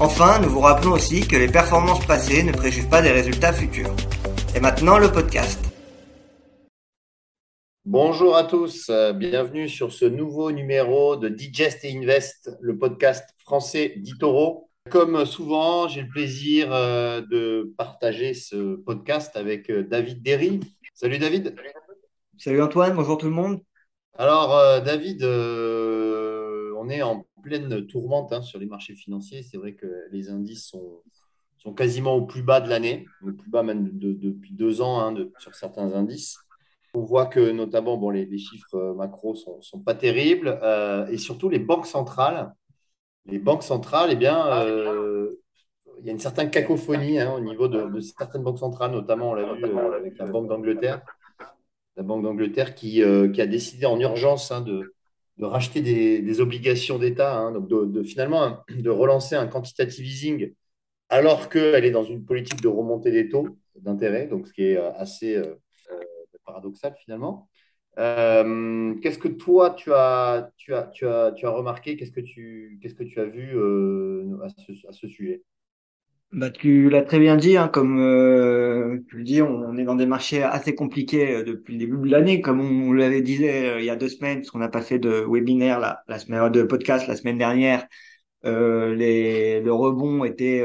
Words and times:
Enfin, 0.00 0.38
nous 0.40 0.48
vous 0.48 0.60
rappelons 0.60 0.92
aussi 0.92 1.26
que 1.26 1.34
les 1.34 1.48
performances 1.48 2.06
passées 2.06 2.44
ne 2.44 2.52
préjugent 2.52 2.88
pas 2.88 3.02
des 3.02 3.10
résultats 3.10 3.52
futurs. 3.52 3.92
Et 4.54 4.60
maintenant, 4.60 4.96
le 4.96 5.10
podcast. 5.10 5.58
Bonjour 7.84 8.36
à 8.36 8.44
tous, 8.44 8.92
bienvenue 9.16 9.68
sur 9.68 9.92
ce 9.92 10.04
nouveau 10.04 10.52
numéro 10.52 11.16
de 11.16 11.28
Digest 11.28 11.84
et 11.84 11.96
Invest, 11.96 12.56
le 12.60 12.78
podcast 12.78 13.28
français 13.38 13.94
d'Itoro. 13.96 14.70
Comme 14.88 15.24
souvent, 15.24 15.88
j'ai 15.88 16.02
le 16.02 16.08
plaisir 16.08 16.72
euh, 16.72 17.20
de 17.20 17.74
partager 17.76 18.34
ce 18.34 18.76
podcast 18.76 19.36
avec 19.36 19.68
euh, 19.68 19.82
David 19.82 20.22
Derry. 20.22 20.60
Salut 20.94 21.18
David. 21.18 21.56
Salut 22.38 22.62
Antoine, 22.62 22.94
bonjour 22.94 23.18
tout 23.18 23.26
le 23.26 23.32
monde. 23.32 23.60
Alors 24.16 24.56
euh, 24.56 24.80
David, 24.80 25.22
euh, 25.22 26.72
on 26.76 26.88
est 26.88 27.02
en 27.02 27.24
pleine 27.48 27.86
tourmente 27.86 28.32
hein, 28.32 28.42
sur 28.42 28.58
les 28.58 28.66
marchés 28.66 28.94
financiers. 28.94 29.42
C'est 29.42 29.56
vrai 29.56 29.74
que 29.74 29.86
les 30.12 30.30
indices 30.30 30.66
sont, 30.68 31.02
sont 31.56 31.72
quasiment 31.72 32.14
au 32.14 32.26
plus 32.26 32.42
bas 32.42 32.60
de 32.60 32.68
l'année, 32.68 33.06
au 33.26 33.32
plus 33.32 33.50
bas 33.50 33.62
même 33.62 33.90
depuis 33.92 34.54
deux 34.54 34.80
ans 34.80 35.00
hein, 35.00 35.14
sur 35.38 35.54
certains 35.54 35.94
indices. 35.94 36.38
On 36.94 37.00
voit 37.00 37.26
que 37.26 37.50
notamment 37.50 37.96
bon, 37.96 38.10
les, 38.10 38.38
chiffres 38.38 38.74
euh, 38.74 38.94
macro 38.94 39.34
sont, 39.34 39.60
sont 39.60 39.80
pas 39.80 39.94
terribles 39.94 40.58
et 41.10 41.18
surtout 41.18 41.48
les 41.48 41.58
banques 41.58 41.86
centrales. 41.86 42.52
Les 43.26 43.38
banques 43.38 43.62
centrales, 43.62 44.08
eh 44.12 44.16
bien, 44.16 44.64
il 46.00 46.06
y 46.06 46.08
a 46.08 46.12
une 46.12 46.18
certaine 46.18 46.50
cacophonie 46.50 47.18
hein, 47.18 47.34
au 47.34 47.40
niveau 47.40 47.68
de, 47.68 47.90
de, 47.90 48.00
certaines 48.00 48.42
banques 48.42 48.58
centrales, 48.58 48.92
notamment 48.92 49.30
on 49.30 49.34
l'a 49.34 49.52
vu 49.52 49.64
avec 49.94 50.16
la 50.16 50.26
Banque 50.26 50.48
d'Angleterre 50.48 51.02
la 51.98 52.04
Banque 52.04 52.22
d'Angleterre 52.22 52.74
qui, 52.74 53.02
euh, 53.02 53.28
qui, 53.28 53.42
a 53.42 53.46
décidé 53.46 53.84
en 53.84 53.98
urgence 53.98 54.52
hein, 54.52 54.60
de, 54.60 54.94
de, 55.38 55.44
racheter 55.44 55.80
des, 55.80 56.40
obligations 56.40 56.98
d'État, 56.98 57.36
hein, 57.36 57.60
de, 57.60 58.02
finalement 58.02 58.58
de 58.68 58.90
relancer 58.90 59.34
un 59.34 59.46
quantitative 59.46 60.04
easing 60.04 60.52
alors 61.08 61.48
qu'elle 61.48 61.84
est 61.84 61.90
dans 61.90 62.04
une 62.04 62.24
politique 62.24 62.60
de 62.60 62.68
remontée 62.68 63.10
des 63.10 63.28
taux 63.28 63.48
d'intérêt, 63.76 64.26
donc 64.26 64.46
ce 64.46 64.52
qui 64.52 64.64
est 64.64 64.76
euh, 64.76 64.92
assez 64.94 65.36
euh, 65.36 65.54
paradoxal 66.44 66.94
finalement. 66.98 67.48
qu'est-ce 67.96 69.18
que 69.18 69.28
toi 69.28 69.70
tu 69.70 69.92
as, 69.92 70.50
remarqué? 71.44 71.96
Qu'est-ce 71.96 72.12
que 72.12 72.20
tu, 72.20 72.80
as 73.16 73.24
vu 73.24 73.58
à, 74.42 74.48
ce, 74.92 75.08
sujet? 75.08 75.42
Bah, 76.32 76.50
tu 76.50 76.90
l'as 76.90 77.02
très 77.02 77.18
bien 77.18 77.36
dit, 77.36 77.56
hein, 77.56 77.68
comme 77.68 77.98
euh, 78.00 78.98
tu 79.08 79.16
le 79.16 79.24
dis, 79.24 79.40
on, 79.40 79.76
est 79.78 79.84
dans 79.84 79.94
des 79.94 80.04
marchés 80.06 80.42
assez 80.42 80.74
compliqués 80.74 81.36
euh, 81.36 81.42
depuis 81.42 81.72
le 81.74 81.78
début 81.78 81.96
de 81.96 82.10
l'année, 82.10 82.42
comme 82.42 82.60
on, 82.60 82.92
l'avait 82.92 83.22
disait 83.22 83.66
euh, 83.70 83.80
il 83.80 83.86
y 83.86 83.90
a 83.90 83.96
deux 83.96 84.10
semaines, 84.10 84.40
parce 84.40 84.50
qu'on 84.50 84.58
n'a 84.58 84.68
pas 84.68 84.82
fait 84.82 84.98
de 84.98 85.24
webinaire 85.26 85.80
la, 85.80 86.02
la 86.06 86.18
semaine 86.18 86.50
de 86.50 86.62
podcast 86.64 87.06
la 87.08 87.16
semaine 87.16 87.38
dernière. 87.38 87.86
Euh, 88.44 88.94
les, 88.94 89.60
le 89.60 89.72
rebond 89.72 90.24
était 90.24 90.64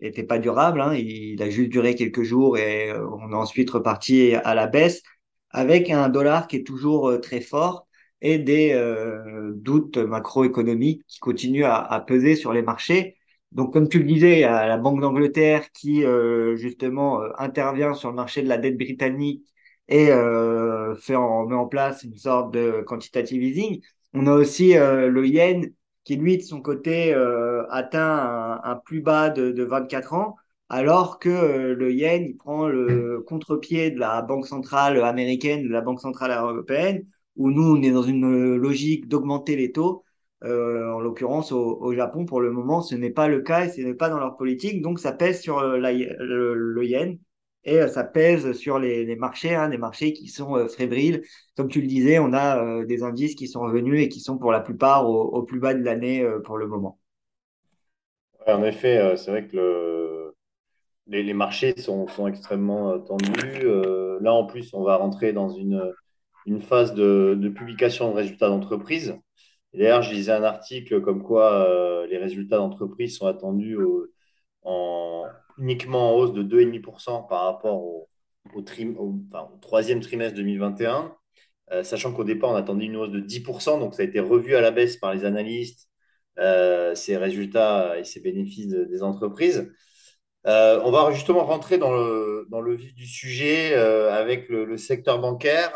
était 0.00 0.22
pas 0.24 0.38
durable, 0.38 0.80
hein, 0.80 0.94
il, 0.94 1.42
a 1.42 1.50
juste 1.50 1.70
duré 1.70 1.94
quelques 1.94 2.22
jours 2.22 2.56
et 2.56 2.92
on 2.92 3.32
a 3.32 3.36
ensuite 3.36 3.70
reparti 3.70 4.34
à 4.34 4.54
la 4.54 4.66
baisse 4.66 5.02
avec 5.50 5.90
un 5.90 6.08
dollar 6.08 6.46
qui 6.48 6.56
est 6.56 6.66
toujours 6.66 7.20
très 7.20 7.40
fort 7.40 7.86
et 8.22 8.38
des 8.38 8.74
doutes 9.54 9.98
macroéconomiques 9.98 11.02
qui 11.06 11.18
continuent 11.18 11.64
à, 11.64 11.76
à 11.76 12.00
peser 12.00 12.36
sur 12.36 12.52
les 12.52 12.62
marchés. 12.62 13.16
Donc, 13.52 13.72
comme 13.72 13.88
tu 13.88 13.98
le 13.98 14.04
disais, 14.04 14.44
a 14.44 14.66
la 14.68 14.76
Banque 14.78 15.00
d'Angleterre 15.00 15.72
qui, 15.72 16.04
euh, 16.04 16.56
justement, 16.56 17.20
euh, 17.22 17.30
intervient 17.38 17.94
sur 17.94 18.10
le 18.10 18.14
marché 18.14 18.42
de 18.42 18.48
la 18.48 18.58
dette 18.58 18.76
britannique 18.78 19.44
et 19.88 20.10
euh, 20.12 20.94
fait 20.94 21.16
en, 21.16 21.46
met 21.46 21.56
en 21.56 21.66
place 21.66 22.04
une 22.04 22.16
sorte 22.16 22.54
de 22.54 22.82
quantitative 22.86 23.42
easing. 23.42 23.80
On 24.14 24.26
a 24.28 24.34
aussi 24.34 24.74
le 24.74 25.26
yen 25.26 25.72
qui, 26.04 26.16
lui, 26.16 26.36
de 26.38 26.42
son 26.42 26.60
côté, 26.62 27.14
atteint 27.70 28.60
un, 28.64 28.76
plus 28.76 29.00
bas 29.00 29.30
de, 29.30 29.50
de 29.52 29.62
24 29.64 30.14
ans, 30.14 30.36
alors 30.68 31.18
que 31.18 31.28
le 31.28 31.92
yen, 31.92 32.24
il 32.24 32.36
prend 32.36 32.66
le 32.68 33.20
contre-pied 33.26 33.90
de 33.90 33.98
la 34.00 34.22
Banque 34.22 34.46
centrale 34.46 35.00
américaine, 35.02 35.62
de 35.64 35.72
la 35.72 35.80
Banque 35.80 36.00
centrale 36.00 36.32
européenne, 36.32 37.06
où 37.36 37.50
nous, 37.50 37.76
on 37.76 37.82
est 37.82 37.90
dans 37.92 38.02
une 38.02 38.56
logique 38.56 39.08
d'augmenter 39.08 39.56
les 39.56 39.72
taux. 39.72 40.04
Euh, 40.44 40.90
en 40.90 41.00
l'occurrence, 41.00 41.52
au, 41.52 41.92
Japon, 41.92 42.24
pour 42.24 42.40
le 42.40 42.50
moment, 42.50 42.80
ce 42.80 42.94
n'est 42.94 43.10
pas 43.10 43.28
le 43.28 43.42
cas 43.42 43.66
et 43.66 43.68
ce 43.68 43.80
n'est 43.82 43.94
pas 43.94 44.08
dans 44.08 44.18
leur 44.18 44.36
politique. 44.36 44.80
Donc, 44.80 44.98
ça 44.98 45.12
pèse 45.12 45.40
sur 45.40 45.58
euh, 45.58 45.76
le, 45.78 46.84
yen 46.84 47.18
et 47.64 47.78
euh, 47.78 47.88
ça 47.88 48.04
pèse 48.04 48.52
sur 48.52 48.78
les, 48.78 49.16
marchés, 49.16 49.54
hein, 49.54 49.68
des 49.68 49.76
marchés 49.76 50.14
qui 50.14 50.28
sont 50.28 50.66
fébriles. 50.68 51.22
Comme 51.56 51.68
tu 51.68 51.82
le 51.82 51.86
disais, 51.86 52.18
on 52.18 52.32
a 52.32 52.84
des 52.84 53.02
indices 53.02 53.34
qui 53.34 53.48
sont 53.48 53.60
revenus 53.60 54.02
et 54.02 54.08
qui 54.08 54.20
sont 54.20 54.38
pour 54.38 54.50
la 54.50 54.60
plupart 54.60 55.08
au, 55.08 55.42
plus 55.42 55.60
bas 55.60 55.74
de 55.74 55.82
l'année 55.82 56.26
pour 56.44 56.56
le 56.56 56.66
moment. 56.66 56.98
en 58.46 58.64
effet, 58.64 59.14
c'est 59.16 59.30
vrai 59.30 59.46
que 59.46 60.32
les, 61.06 61.34
marchés 61.34 61.74
sont, 61.76 62.06
extrêmement 62.26 62.98
tendus. 63.00 63.62
là, 64.22 64.32
en 64.32 64.46
plus, 64.46 64.72
on 64.72 64.82
va 64.82 64.96
rentrer 64.96 65.34
dans 65.34 65.50
une, 65.50 65.92
phase 66.60 66.94
de, 66.94 67.36
de 67.38 67.48
publication 67.50 68.10
de 68.10 68.16
résultats 68.16 68.48
d'entreprise. 68.48 69.14
D'ailleurs, 69.74 70.02
je 70.02 70.12
lisais 70.12 70.32
un 70.32 70.42
article 70.42 71.00
comme 71.00 71.22
quoi 71.22 71.68
euh, 71.68 72.06
les 72.06 72.18
résultats 72.18 72.56
d'entreprise 72.56 73.16
sont 73.16 73.26
attendus 73.26 73.78
en, 74.62 75.26
uniquement 75.58 76.10
en 76.10 76.16
hausse 76.16 76.32
de 76.32 76.42
2,5% 76.42 77.28
par 77.28 77.44
rapport 77.44 77.82
au, 77.82 78.08
troisième 79.60 80.00
trimestre 80.00 80.36
2021, 80.36 81.14
euh, 81.72 81.84
sachant 81.84 82.12
qu'au 82.12 82.24
départ, 82.24 82.50
on 82.50 82.54
attendait 82.56 82.86
une 82.86 82.96
hausse 82.96 83.12
de 83.12 83.20
10%, 83.20 83.78
donc 83.78 83.94
ça 83.94 84.02
a 84.02 84.04
été 84.04 84.18
revu 84.18 84.56
à 84.56 84.60
la 84.60 84.70
baisse 84.72 84.96
par 84.96 85.14
les 85.14 85.24
analystes, 85.24 85.88
euh, 86.38 86.94
ces 86.94 87.16
résultats 87.16 87.98
et 87.98 88.04
ces 88.04 88.20
bénéfices 88.20 88.68
des 88.68 89.02
entreprises. 89.02 89.70
on 90.44 90.90
va 90.90 91.10
justement 91.12 91.44
rentrer 91.44 91.78
dans 91.78 91.92
le, 91.92 92.74
vif 92.74 92.94
du 92.94 93.06
sujet 93.06 93.74
avec 93.74 94.48
le, 94.48 94.64
le, 94.64 94.76
secteur 94.76 95.20
bancaire 95.20 95.70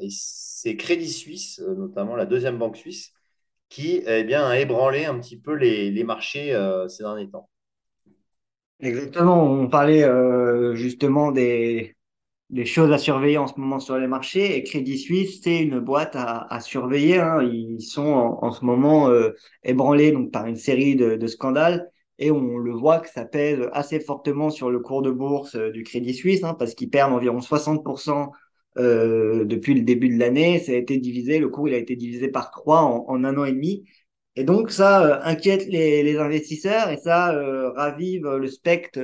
et 0.00 0.08
c'est 0.10 0.76
Crédit 0.76 1.10
Suisse, 1.10 1.60
notamment 1.60 2.14
la 2.14 2.26
deuxième 2.26 2.58
banque 2.58 2.76
suisse, 2.76 3.15
qui 3.76 4.02
eh 4.06 4.24
bien, 4.24 4.46
a 4.46 4.58
ébranlé 4.58 5.04
un 5.04 5.18
petit 5.18 5.36
peu 5.36 5.52
les, 5.52 5.90
les 5.90 6.02
marchés 6.02 6.54
euh, 6.54 6.88
ces 6.88 7.02
derniers 7.02 7.28
temps. 7.28 7.50
Exactement, 8.80 9.44
on 9.44 9.68
parlait 9.68 10.02
euh, 10.02 10.74
justement 10.74 11.30
des, 11.30 11.94
des 12.48 12.64
choses 12.64 12.90
à 12.90 12.96
surveiller 12.96 13.36
en 13.36 13.46
ce 13.46 13.60
moment 13.60 13.78
sur 13.78 13.98
les 13.98 14.06
marchés 14.06 14.56
et 14.56 14.62
Crédit 14.62 14.96
Suisse, 14.96 15.40
c'est 15.42 15.58
une 15.58 15.78
boîte 15.78 16.16
à, 16.16 16.58
surveiller. 16.60 17.18
Hein. 17.18 17.42
Ils 17.42 17.82
sont 17.82 18.06
en, 18.06 18.38
en 18.42 18.50
ce 18.50 18.64
moment 18.64 19.10
euh, 19.10 19.32
ébranlés 19.62 20.10
donc, 20.10 20.30
par 20.30 20.46
une 20.46 20.56
série 20.56 20.96
de, 20.96 21.16
de, 21.16 21.26
scandales 21.26 21.90
et 22.18 22.30
on 22.30 22.56
le 22.56 22.72
voit 22.72 23.00
que 23.00 23.10
ça 23.10 23.26
pèse 23.26 23.60
assez 23.74 24.00
fortement 24.00 24.48
sur 24.48 24.70
le 24.70 24.80
cours 24.80 25.02
de 25.02 25.10
bourse 25.10 25.54
du 25.54 25.82
Crédit 25.82 26.14
Suisse 26.14 26.44
hein, 26.44 26.54
parce 26.54 26.74
qu'ils 26.74 26.88
perdent 26.88 27.12
environ 27.12 27.40
60% 27.40 28.30
euh, 28.78 29.44
depuis 29.46 29.72
le 29.74 29.82
début 29.82 30.10
de 30.10 30.18
l'année. 30.18 30.58
Ça 30.58 30.72
a 30.72 30.74
été 30.74 30.98
divisé, 30.98 31.38
le 31.38 31.48
cours 31.48 31.68
il 31.68 31.74
a 31.74 31.78
été 31.78 31.96
divisé 31.96 32.28
par 32.28 32.50
trois 32.50 32.82
en, 32.82 33.24
un 33.24 33.38
an 33.38 33.44
et 33.44 33.52
demi. 33.52 33.84
Et 34.36 34.44
donc 34.44 34.70
ça 34.70 35.02
euh, 35.04 35.20
inquiète 35.22 35.66
les, 35.66 36.18
investisseurs 36.18 36.90
et 36.90 36.98
ça 36.98 37.34
euh, 37.34 37.70
ravive 37.70 38.26
le 38.28 38.46
spectre 38.48 38.98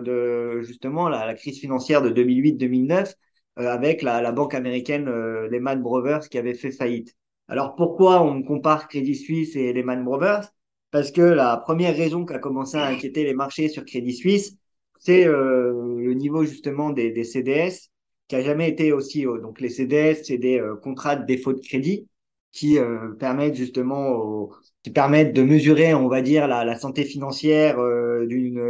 de 0.00 0.60
justement 0.62 1.08
la, 1.10 1.34
crise 1.34 1.60
financière 1.60 2.00
de 2.02 2.10
2008-2009 2.10 3.14
avec 3.56 4.02
la, 4.02 4.32
banque 4.32 4.54
américaine 4.54 5.10
Lehman 5.50 5.82
Brothers 5.82 6.28
qui 6.28 6.38
avait 6.38 6.54
fait 6.54 6.70
faillite. 6.70 7.14
Alors 7.48 7.74
pourquoi 7.74 8.22
on 8.22 8.42
compare 8.42 8.88
Crédit 8.88 9.16
Suisse 9.16 9.56
et 9.56 9.72
Lehman 9.72 10.04
Brothers? 10.04 10.52
Parce 10.90 11.10
que 11.12 11.20
la 11.22 11.56
première 11.58 11.96
raison 11.96 12.24
qui 12.24 12.32
a 12.32 12.38
commencé 12.38 12.76
à 12.78 12.86
inquiéter 12.86 13.24
les 13.24 13.34
marchés 13.34 13.68
sur 13.68 13.84
Crédit 13.84 14.14
Suisse, 14.14 14.56
c'est 15.00 15.24
le 15.26 16.14
niveau 16.14 16.44
justement 16.44 16.90
des 16.90 17.24
CDS 17.24 17.90
qui 18.28 18.36
a 18.36 18.42
jamais 18.42 18.68
été 18.68 18.92
aussi 18.92 19.26
haut. 19.26 19.38
Donc 19.38 19.60
les 19.60 19.70
CDS, 19.70 20.22
c'est 20.24 20.38
des 20.38 20.60
euh, 20.60 20.76
contrats 20.76 21.16
de 21.16 21.24
défaut 21.26 21.54
de 21.54 21.60
crédit 21.60 22.08
qui 22.52 22.78
euh, 22.78 23.12
permettent 23.18 23.56
justement 23.56 24.48
qui 24.82 24.90
permettent 24.90 25.34
de 25.34 25.42
mesurer, 25.42 25.94
on 25.94 26.08
va 26.08 26.22
dire, 26.22 26.46
la, 26.46 26.64
la 26.64 26.78
santé 26.78 27.04
financière 27.04 27.78
euh, 27.78 28.26
d'une 28.26 28.62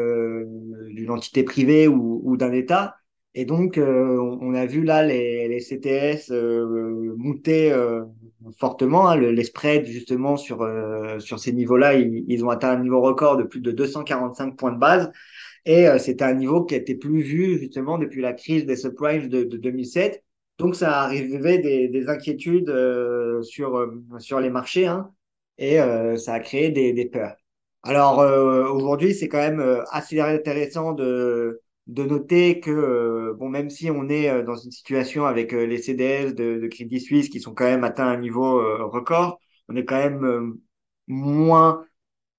d'une 0.90 1.10
entité 1.10 1.42
privée 1.44 1.86
ou, 1.88 2.20
ou 2.24 2.36
d'un 2.36 2.52
État. 2.52 2.96
Et 3.34 3.44
donc, 3.44 3.78
on, 3.78 4.54
a 4.54 4.66
vu 4.66 4.82
là 4.82 5.04
les, 5.04 5.46
les 5.46 5.60
CTS 5.60 6.32
monter 7.16 7.72
fortement. 8.58 9.08
Hein, 9.08 9.16
le, 9.16 9.30
les 9.30 9.44
spreads, 9.44 9.84
justement, 9.86 10.36
sur, 10.36 10.68
sur 11.20 11.38
ces 11.38 11.52
niveaux-là, 11.52 11.94
ils, 11.94 12.24
ils, 12.26 12.44
ont 12.44 12.50
atteint 12.50 12.70
un 12.70 12.82
niveau 12.82 13.00
record 13.00 13.36
de 13.36 13.44
plus 13.44 13.60
de 13.60 13.70
245 13.70 14.56
points 14.56 14.72
de 14.72 14.78
base. 14.78 15.12
Et 15.64 15.88
euh, 15.88 15.98
c'était 15.98 16.24
un 16.24 16.34
niveau 16.34 16.64
qui 16.64 16.74
était 16.74 16.94
plus 16.94 17.22
vu 17.22 17.58
justement 17.58 17.98
depuis 17.98 18.20
la 18.22 18.32
crise 18.32 18.66
des 18.66 18.76
subprimes 18.76 19.28
de, 19.28 19.44
de 19.44 19.56
2007. 19.56 20.22
Donc 20.58 20.74
ça 20.74 21.02
arrivait 21.02 21.58
des, 21.58 21.88
des 21.88 22.08
inquiétudes 22.08 22.68
euh, 22.70 23.42
sur, 23.42 23.76
euh, 23.76 24.02
sur 24.18 24.40
les 24.40 24.50
marchés 24.50 24.86
hein, 24.86 25.12
et 25.58 25.78
ça 26.18 26.34
a 26.34 26.40
créé 26.40 26.70
des, 26.70 26.92
des 26.92 27.06
peurs. 27.06 27.36
Alors 27.82 28.18
aujourd'hui, 28.18 29.12
c'est 29.14 29.28
quand 29.28 29.38
même 29.38 29.60
assez 29.90 30.20
intéressant 30.20 30.92
de, 30.92 31.60
de 31.88 32.04
noter 32.04 32.60
que 32.60 33.32
bon, 33.38 33.48
même 33.48 33.68
si 33.70 33.90
on 33.90 34.08
est 34.08 34.42
dans 34.44 34.54
une 34.56 34.70
situation 34.70 35.26
avec 35.26 35.50
les 35.52 35.78
CDS 35.78 36.34
de, 36.34 36.58
de 36.60 36.66
Crédit 36.68 37.00
Suisse 37.00 37.28
qui 37.28 37.40
sont 37.40 37.54
quand 37.54 37.64
même 37.64 37.82
atteints 37.84 38.06
un 38.08 38.18
niveau 38.18 38.60
record, 38.88 39.40
on 39.68 39.74
est 39.76 39.84
quand 39.84 39.96
même 39.98 40.54
moins 41.08 41.84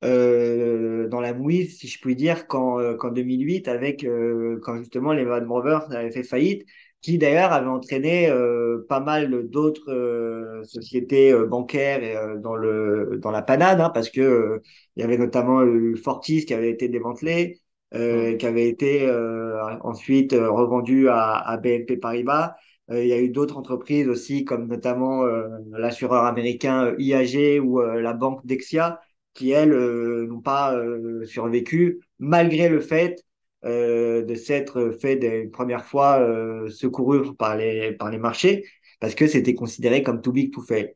euh, 0.04 1.08
dans 1.10 1.20
la 1.22 1.34
mouise, 1.34 1.78
si 1.80 1.88
je 1.88 2.00
puis 2.00 2.16
dire, 2.16 2.48
qu'en 2.48 2.80
euh, 2.80 2.96
qu'en 2.96 3.12
2008, 3.12 3.68
avec 3.68 4.04
euh, 4.04 4.60
quand 4.64 4.78
justement 4.78 5.14
les 5.14 5.24
Lehman 5.24 5.46
Brothers 5.46 5.92
avaient 5.92 6.12
fait 6.12 6.24
faillite, 6.24 6.66
qui 7.02 7.18
d'ailleurs 7.18 7.54
avait 7.54 7.68
entraîné 7.68 8.30
euh, 8.30 8.86
pas 8.90 9.00
mal 9.00 9.50
d'autres 9.50 9.90
euh, 9.92 10.64
sociétés 10.64 11.32
euh, 11.32 11.46
bancaires 11.46 12.04
et, 12.04 12.16
euh, 12.16 12.38
dans 12.38 12.56
le 12.56 13.20
dans 13.22 13.32
la 13.32 13.42
panade, 13.42 13.80
hein, 13.82 13.90
parce 13.94 14.10
que 14.10 14.22
euh, 14.22 14.62
il 14.96 15.02
y 15.02 15.04
avait 15.04 15.18
notamment 15.18 15.62
euh, 15.62 15.96
Fortis 15.96 16.46
qui 16.46 16.54
avait 16.54 16.70
été 16.72 16.88
démantelé, 16.90 17.60
euh, 17.94 18.34
Mm. 18.34 18.38
qui 18.38 18.46
avait 18.46 18.68
été 18.68 19.06
euh, 19.08 19.78
ensuite 19.82 20.34
euh, 20.34 20.52
revendu 20.52 21.10
à, 21.10 21.36
à 21.38 21.58
BNP 21.58 21.98
Paribas. 21.98 22.56
Euh, 22.92 23.04
il 23.04 23.08
y 23.10 23.14
a 23.14 23.20
eu 23.22 23.30
d'autres 23.30 23.58
entreprises 23.58 24.08
aussi, 24.08 24.46
comme 24.46 24.68
notamment 24.68 25.24
euh, 25.24 25.48
l'assureur 25.72 26.24
américain 26.26 26.96
IAG 26.98 27.60
ou 27.64 27.80
euh, 27.82 28.02
la 28.02 28.14
banque 28.14 28.46
Dexia 28.46 29.00
qui, 29.34 29.52
elles, 29.52 29.74
euh, 29.74 30.28
n'ont 30.28 30.42
pas 30.42 30.76
euh, 30.76 31.26
survécu, 31.26 32.02
malgré 32.20 32.70
le 32.70 32.82
fait 32.82 33.24
euh, 33.66 34.24
de 34.24 34.36
s'être 34.36 34.92
fait 35.02 35.16
une 35.44 35.52
première 35.52 35.86
fois 35.86 36.26
secouru 36.70 37.36
par 37.36 37.58
les, 37.58 37.94
par 37.94 38.12
les 38.12 38.18
marchés, 38.20 38.66
parce 39.00 39.16
que 39.16 39.28
c'était 39.28 39.56
considéré 39.56 40.04
comme 40.04 40.22
too 40.22 40.32
big 40.32 40.54
to 40.54 40.62
fail. 40.62 40.94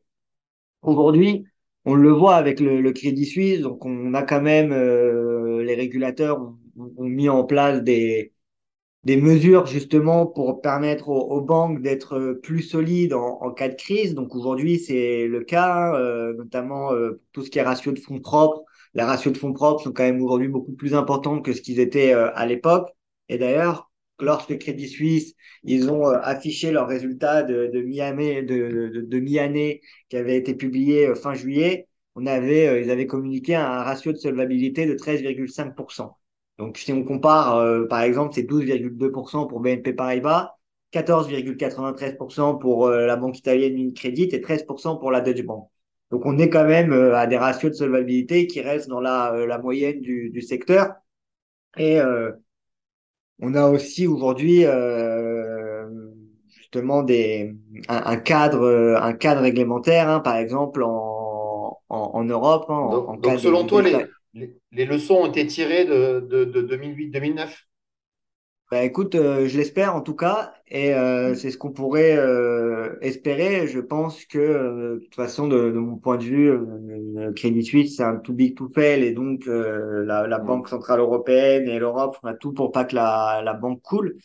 Aujourd'hui, 0.82 1.46
on 1.84 1.94
le 1.94 2.10
voit 2.10 2.36
avec 2.36 2.60
le, 2.60 2.80
le 2.80 2.92
Crédit 2.92 3.26
Suisse, 3.26 3.60
donc 3.60 3.84
on 3.86 4.14
a 4.14 4.22
quand 4.22 4.42
même, 4.42 4.72
euh, 4.72 5.62
les 5.64 5.74
régulateurs 5.74 6.40
ont, 6.40 6.58
ont 6.96 7.04
mis 7.08 7.28
en 7.28 7.44
place 7.44 7.82
des, 7.82 8.33
des 9.04 9.16
mesures 9.16 9.66
justement 9.66 10.26
pour 10.26 10.60
permettre 10.62 11.08
aux, 11.08 11.20
aux 11.30 11.40
banques 11.40 11.82
d'être 11.82 12.14
euh, 12.18 12.34
plus 12.40 12.62
solides 12.62 13.12
en, 13.14 13.38
en 13.42 13.50
cas 13.52 13.68
de 13.68 13.74
crise. 13.74 14.14
Donc 14.14 14.34
aujourd'hui, 14.34 14.78
c'est 14.78 15.26
le 15.26 15.42
cas, 15.44 15.92
hein, 15.92 15.94
euh, 15.96 16.34
notamment 16.34 16.92
euh, 16.92 17.20
tout 17.32 17.42
ce 17.44 17.50
qui 17.50 17.58
est 17.58 17.62
ratio 17.62 17.92
de 17.92 17.98
fonds 18.00 18.20
propres. 18.20 18.64
Les 18.94 19.02
ratios 19.02 19.32
de 19.32 19.38
fonds 19.38 19.52
propres 19.52 19.82
sont 19.82 19.92
quand 19.92 20.04
même 20.04 20.22
aujourd'hui 20.22 20.48
beaucoup 20.48 20.72
plus 20.72 20.94
importants 20.94 21.40
que 21.42 21.52
ce 21.52 21.60
qu'ils 21.60 21.80
étaient 21.80 22.14
euh, 22.14 22.30
à 22.34 22.46
l'époque. 22.46 22.88
Et 23.28 23.38
d'ailleurs, 23.38 23.90
lorsque 24.20 24.56
Crédit 24.58 24.88
Suisse, 24.88 25.34
ils 25.64 25.90
ont 25.90 26.08
euh, 26.08 26.18
affiché 26.22 26.70
leurs 26.70 26.88
résultats 26.88 27.42
de, 27.42 27.70
de 27.72 27.80
mi-année, 27.82 28.42
de, 28.42 28.90
de, 28.94 29.00
de 29.02 29.18
mi-année 29.20 29.80
qui 30.08 30.16
avaient 30.16 30.36
été 30.36 30.54
publiés 30.54 31.08
euh, 31.08 31.14
fin 31.14 31.34
juillet, 31.34 31.88
on 32.16 32.26
avait, 32.26 32.82
ils 32.82 32.90
avaient 32.90 33.06
communiqué 33.08 33.54
un 33.56 33.82
ratio 33.82 34.12
de 34.12 34.18
solvabilité 34.18 34.86
de 34.86 34.94
13,5%. 34.94 36.16
Donc, 36.58 36.78
si 36.78 36.92
on 36.92 37.04
compare, 37.04 37.56
euh, 37.56 37.86
par 37.86 38.02
exemple, 38.02 38.32
c'est 38.34 38.42
12,2% 38.42 39.46
pour 39.46 39.60
BNP 39.60 39.92
Paribas, 39.92 40.54
14,93% 40.92 42.54
pour 42.58 42.86
euh, 42.86 43.06
la 43.06 43.16
banque 43.16 43.38
italienne 43.38 43.74
Unicredit 43.74 44.28
et 44.32 44.40
13% 44.40 44.98
pour 44.98 45.10
la 45.10 45.20
Deutsche 45.20 45.44
Bank. 45.44 45.68
Donc, 46.10 46.26
on 46.26 46.38
est 46.38 46.48
quand 46.50 46.64
même 46.64 46.92
euh, 46.92 47.16
à 47.16 47.26
des 47.26 47.36
ratios 47.36 47.72
de 47.72 47.76
solvabilité 47.76 48.46
qui 48.46 48.60
restent 48.60 48.88
dans 48.88 49.00
la, 49.00 49.34
euh, 49.34 49.46
la 49.46 49.58
moyenne 49.58 50.00
du, 50.00 50.30
du 50.30 50.42
secteur. 50.42 50.94
Et 51.76 52.00
euh, 52.00 52.32
on 53.40 53.54
a 53.54 53.68
aussi 53.68 54.06
aujourd'hui 54.06 54.64
euh, 54.64 55.86
justement 56.46 57.02
des, 57.02 57.54
un, 57.88 58.02
un 58.06 58.16
cadre, 58.16 58.96
un 59.00 59.12
cadre 59.12 59.42
réglementaire, 59.42 60.08
hein, 60.08 60.20
par 60.20 60.36
exemple 60.36 60.82
en, 60.82 61.80
en, 61.88 62.10
en 62.14 62.24
Europe, 62.24 62.66
hein, 62.68 62.74
en 62.74 63.16
Donc, 63.16 63.40
selon 63.40 63.66
toi, 63.66 63.82
les, 63.82 64.06
les, 64.34 64.56
les 64.72 64.84
leçons 64.84 65.14
ont 65.16 65.26
été 65.26 65.46
tirées 65.46 65.84
de, 65.86 66.20
de, 66.20 66.44
de 66.44 66.62
2008-2009? 66.62 67.64
Bah 68.70 68.82
écoute, 68.82 69.14
euh, 69.14 69.46
je 69.46 69.56
l'espère 69.58 69.94
en 69.94 70.00
tout 70.00 70.16
cas, 70.16 70.54
et 70.66 70.94
euh, 70.94 71.34
c'est 71.34 71.50
ce 71.50 71.58
qu'on 71.58 71.70
pourrait 71.72 72.16
euh, 72.16 72.96
espérer. 73.02 73.68
Je 73.68 73.78
pense 73.78 74.24
que, 74.24 74.38
euh, 74.38 74.94
de 74.96 74.98
toute 75.04 75.14
façon, 75.14 75.46
de, 75.46 75.70
de 75.70 75.78
mon 75.78 75.96
point 75.96 76.16
de 76.16 76.24
vue, 76.24 76.50
euh, 76.50 77.32
Crédit 77.34 77.62
Suisse, 77.64 77.96
c'est 77.96 78.02
un 78.02 78.16
too 78.16 78.32
big 78.32 78.56
to 78.56 78.68
fail, 78.74 79.04
et 79.04 79.12
donc 79.12 79.46
euh, 79.46 80.04
la, 80.06 80.26
la 80.26 80.38
Banque 80.38 80.68
centrale 80.68 80.98
européenne 81.00 81.68
et 81.68 81.78
l'Europe 81.78 82.16
font 82.20 82.34
tout 82.40 82.52
pour 82.52 82.72
pas 82.72 82.84
que 82.84 82.94
la, 82.96 83.42
la 83.44 83.52
banque 83.54 83.80
coule. 83.82 84.16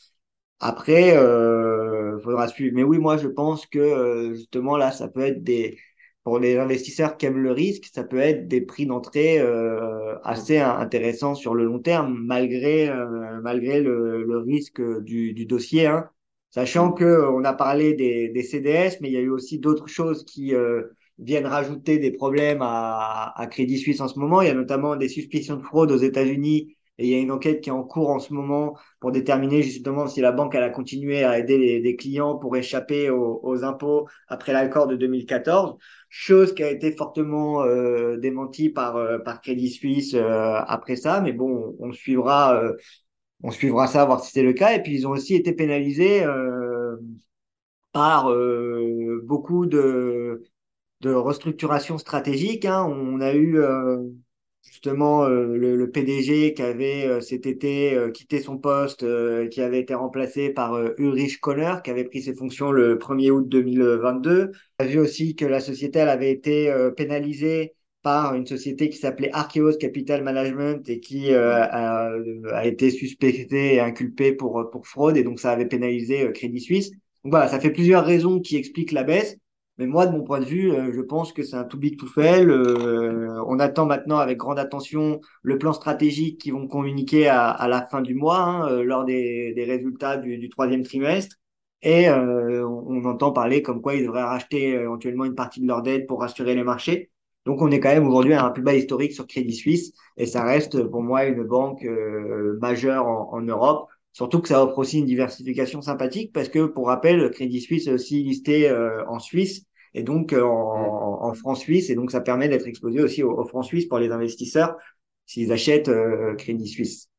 Après, 0.60 1.16
euh, 1.18 2.20
faudra 2.22 2.48
suivre. 2.50 2.76
Mais 2.76 2.84
oui, 2.84 2.98
moi, 3.00 3.18
je 3.18 3.28
pense 3.30 3.66
que 3.68 4.34
justement 4.36 4.78
là, 4.78 4.92
ça 4.92 5.08
peut 5.10 5.22
être 5.22 5.44
des 5.44 5.78
pour 6.30 6.40
les 6.40 6.58
investisseurs 6.58 7.18
qui 7.18 7.26
aiment 7.26 7.42
le 7.42 7.52
risque, 7.52 7.86
ça 7.94 8.04
peut 8.04 8.20
être 8.20 8.48
des 8.48 8.62
prix 8.62 8.86
d'entrée 8.86 9.40
euh, 9.40 10.18
assez 10.24 10.60
in- 10.60 10.78
intéressants 10.80 11.34
sur 11.36 11.56
le 11.56 11.66
long 11.66 11.80
terme, 11.80 12.18
malgré 12.24 12.90
euh, 12.90 13.42
malgré 13.42 13.82
le, 13.82 14.24
le 14.26 14.38
risque 14.40 14.82
du, 15.02 15.34
du 15.34 15.46
dossier, 15.46 15.88
hein. 15.88 16.10
Sachant 16.52 16.92
que 16.92 17.04
euh, 17.06 17.32
on 17.32 17.44
a 17.46 17.54
parlé 17.54 17.94
des, 17.94 18.30
des 18.30 18.44
CDS, 18.44 18.98
mais 19.02 19.10
il 19.10 19.14
y 19.14 19.18
a 19.18 19.22
eu 19.22 19.30
aussi 19.30 19.60
d'autres 19.60 19.88
choses 19.88 20.24
qui 20.26 20.54
euh, 20.56 20.84
viennent 21.20 21.46
rajouter 21.46 21.98
des 22.00 22.12
problèmes 22.12 22.60
à, 22.62 23.34
à 23.36 23.48
Crédit 23.48 23.78
Suisse 23.78 24.02
en 24.02 24.08
ce 24.08 24.18
moment. 24.20 24.42
Il 24.42 24.48
y 24.48 24.52
a 24.52 24.54
notamment 24.56 24.96
des 24.96 25.10
suspicions 25.10 25.58
de 25.58 25.64
fraude 25.64 25.92
aux 25.92 25.98
États-Unis. 25.98 26.76
Et 27.00 27.06
il 27.06 27.10
y 27.12 27.16
a 27.16 27.20
une 27.20 27.32
enquête 27.32 27.62
qui 27.62 27.70
est 27.70 27.72
en 27.74 27.84
cours 27.84 28.10
en 28.10 28.20
ce 28.20 28.34
moment 28.34 28.78
pour 29.00 29.12
déterminer 29.12 29.62
justement 29.64 30.08
si 30.08 30.22
la 30.22 30.32
banque 30.32 30.54
elle 30.54 30.64
a 30.64 30.70
continué 30.70 31.24
à 31.24 31.40
aider 31.40 31.58
les, 31.58 31.80
des 31.82 31.96
clients 31.96 32.38
pour 32.38 32.56
échapper 32.58 33.10
aux, 33.10 33.40
aux 33.42 33.64
impôts 33.64 34.08
après 34.28 34.54
l'accord 34.54 34.88
de 34.88 34.96
2014, 34.96 35.78
chose 36.10 36.54
qui 36.54 36.64
a 36.64 36.70
été 36.70 36.92
fortement 36.92 37.64
euh, 37.64 38.18
démentie 38.18 38.70
par 38.70 38.98
euh, 38.98 39.18
par 39.20 39.42
Crédit 39.42 39.70
Suisse 39.70 40.14
euh, 40.14 40.56
après 40.68 40.98
ça, 40.98 41.22
mais 41.22 41.32
bon, 41.34 41.76
on 41.80 41.92
suivra 41.94 42.62
euh, 42.62 42.74
on 43.44 43.52
suivra 43.52 43.88
ça 43.88 44.06
voir 44.06 44.24
si 44.24 44.32
c'est 44.32 44.44
le 44.44 44.54
cas. 44.54 44.74
Et 44.76 44.84
puis 44.84 44.94
ils 44.96 45.08
ont 45.08 45.12
aussi 45.12 45.36
été 45.36 45.54
pénalisés 45.54 46.24
euh, 46.24 46.98
par 47.92 48.30
euh, 48.32 49.22
beaucoup 49.26 49.66
de 49.66 50.44
de 51.02 51.12
restructuration 51.14 51.98
stratégique. 51.98 52.66
Hein. 52.66 52.84
On 52.86 53.22
a 53.22 53.34
eu 53.34 53.60
justement 54.64 55.24
euh, 55.26 55.46
le, 55.58 55.76
le 55.76 55.92
PDG 55.92 56.54
qui 56.54 56.62
avait 56.62 57.06
euh, 57.08 57.22
cet 57.22 57.46
été 57.46 57.94
euh, 57.96 58.12
quitté 58.12 58.40
son 58.42 58.58
poste, 58.58 59.04
euh, 59.04 59.48
qui 59.48 59.62
avait 59.62 59.80
été 59.80 59.94
remplacé 59.96 60.50
par 60.52 60.74
euh, 60.76 60.94
Ulrich 60.98 61.40
Kohler, 61.40 61.76
qui 61.84 61.90
avait 61.92 62.04
pris 62.04 62.22
ses 62.22 62.34
fonctions 62.36 62.72
le 62.72 62.98
1er 62.98 63.32
août 63.32 63.48
2022. 63.48 64.52
On 64.80 64.84
a 64.84 64.88
vu 64.88 65.00
aussi 65.00 65.36
que 65.36 65.46
la 65.46 65.60
société 65.60 66.00
elle 66.00 66.10
avait 66.10 66.32
été 66.32 66.70
euh, 66.70 66.92
pénalisée 66.92 67.74
par 68.02 68.36
une 68.36 68.46
société 68.46 68.90
qui 68.90 68.98
s'appelait 68.98 69.32
Archeos 69.34 69.78
Capital 69.78 70.24
Management 70.24 70.88
et 70.90 71.00
qui 71.02 71.34
a, 71.34 72.14
a 72.54 72.66
été 72.66 72.92
suspectée 72.92 73.76
et 73.76 73.80
inculpée 73.82 74.32
pour, 74.32 74.70
pour 74.72 74.88
fraude 74.88 75.18
et 75.18 75.24
donc 75.24 75.40
ça 75.42 75.52
avait 75.52 75.66
pénalisé 75.66 76.32
Crédit 76.34 76.62
Suisse. 76.62 76.92
Donc 76.92 77.32
voilà, 77.34 77.50
ça 77.50 77.60
fait 77.60 77.72
plusieurs 77.72 78.06
raisons 78.06 78.40
qui 78.40 78.56
expliquent 78.56 78.94
la 78.94 79.04
baisse. 79.04 79.36
Mais 79.80 79.88
moi, 79.88 80.06
de 80.06 80.12
mon 80.12 80.24
point 80.24 80.40
de 80.42 80.46
vue, 80.46 80.72
euh, 80.72 80.92
je 80.94 81.02
pense 81.02 81.34
que 81.34 81.42
c'est 81.44 81.56
un 81.56 81.64
too 81.66 81.78
big 81.80 81.98
to 82.00 82.06
fail. 82.06 82.48
Euh, 82.50 83.42
on 83.48 83.60
attend 83.60 83.86
maintenant 83.88 84.18
avec 84.20 84.38
grande 84.38 84.60
attention 84.60 85.22
le 85.42 85.58
plan 85.58 85.74
stratégique 85.74 86.42
qu'ils 86.42 86.54
vont 86.54 86.68
communiquer 86.68 87.28
à, 87.30 87.50
à 87.50 87.68
la 87.70 87.88
fin 87.88 88.02
du 88.02 88.14
mois, 88.16 88.40
hein, 88.42 88.70
euh, 88.70 88.84
lors 88.84 89.06
des, 89.06 89.54
des 89.56 89.64
résultats 89.66 90.18
du, 90.18 90.38
du 90.38 90.50
troisième 90.50 90.84
trimestre. 90.84 91.38
Et 91.82 92.10
euh, 92.10 92.68
on, 92.68 93.04
on 93.04 93.06
entend 93.06 93.32
parler 93.32 93.62
comme 93.62 93.82
quoi 93.82 93.96
ils 93.96 94.04
devraient 94.04 94.22
racheter 94.24 94.76
euh, 94.76 94.82
éventuellement 94.84 95.26
une 95.26 95.36
partie 95.36 95.62
de 95.62 95.68
leur 95.68 95.82
dette 95.82 96.08
pour 96.08 96.20
rassurer 96.20 96.56
les 96.56 96.64
marchés. 96.64 97.10
Donc 97.46 97.62
on 97.62 97.72
est 97.72 97.80
quand 97.80 97.90
même 97.90 98.08
aujourd'hui 98.08 98.34
à 98.34 98.46
un 98.46 98.52
plus 98.52 98.64
bas 98.64 98.74
historique 98.76 99.14
sur 99.14 99.26
Crédit 99.28 99.54
Suisse 99.56 99.94
et 100.18 100.26
ça 100.26 100.44
reste 100.44 100.84
pour 100.84 101.02
moi 101.02 101.24
une 101.26 101.44
banque 101.44 101.84
euh, 101.86 102.58
majeure 102.62 103.08
en, 103.08 103.30
en 103.34 103.42
Europe. 103.42 103.88
Surtout 104.12 104.42
que 104.42 104.50
ça 104.50 104.62
offre 104.64 104.78
aussi 104.80 105.00
une 105.00 105.06
diversification 105.06 105.82
sympathique 105.82 106.34
parce 106.34 106.50
que 106.50 106.66
pour 106.66 106.88
rappel, 106.88 107.30
Crédit 107.32 107.62
Suisse 107.62 107.88
est 107.88 107.94
aussi 107.94 108.24
listé 108.24 108.70
euh, 108.70 109.06
en 109.08 109.20
Suisse 109.20 109.66
et 109.94 110.04
donc 110.04 110.34
euh, 110.34 110.44
en, 110.44 111.24
en 111.24 111.34
francs 111.34 111.58
suisses, 111.58 111.90
et 111.90 111.96
donc 111.96 112.12
ça 112.12 112.22
permet 112.22 112.50
d'être 112.50 112.68
exposé 112.68 113.02
aussi 113.02 113.24
aux, 113.24 113.32
aux 113.38 113.46
francs 113.46 113.66
suisses 113.66 113.88
pour 113.88 114.00
les 114.00 114.12
investisseurs 114.12 114.78
s'ils 115.26 115.52
achètent 115.52 115.90
euh, 115.90 116.36
Crédit 116.36 116.68
Suisse. 116.68 117.10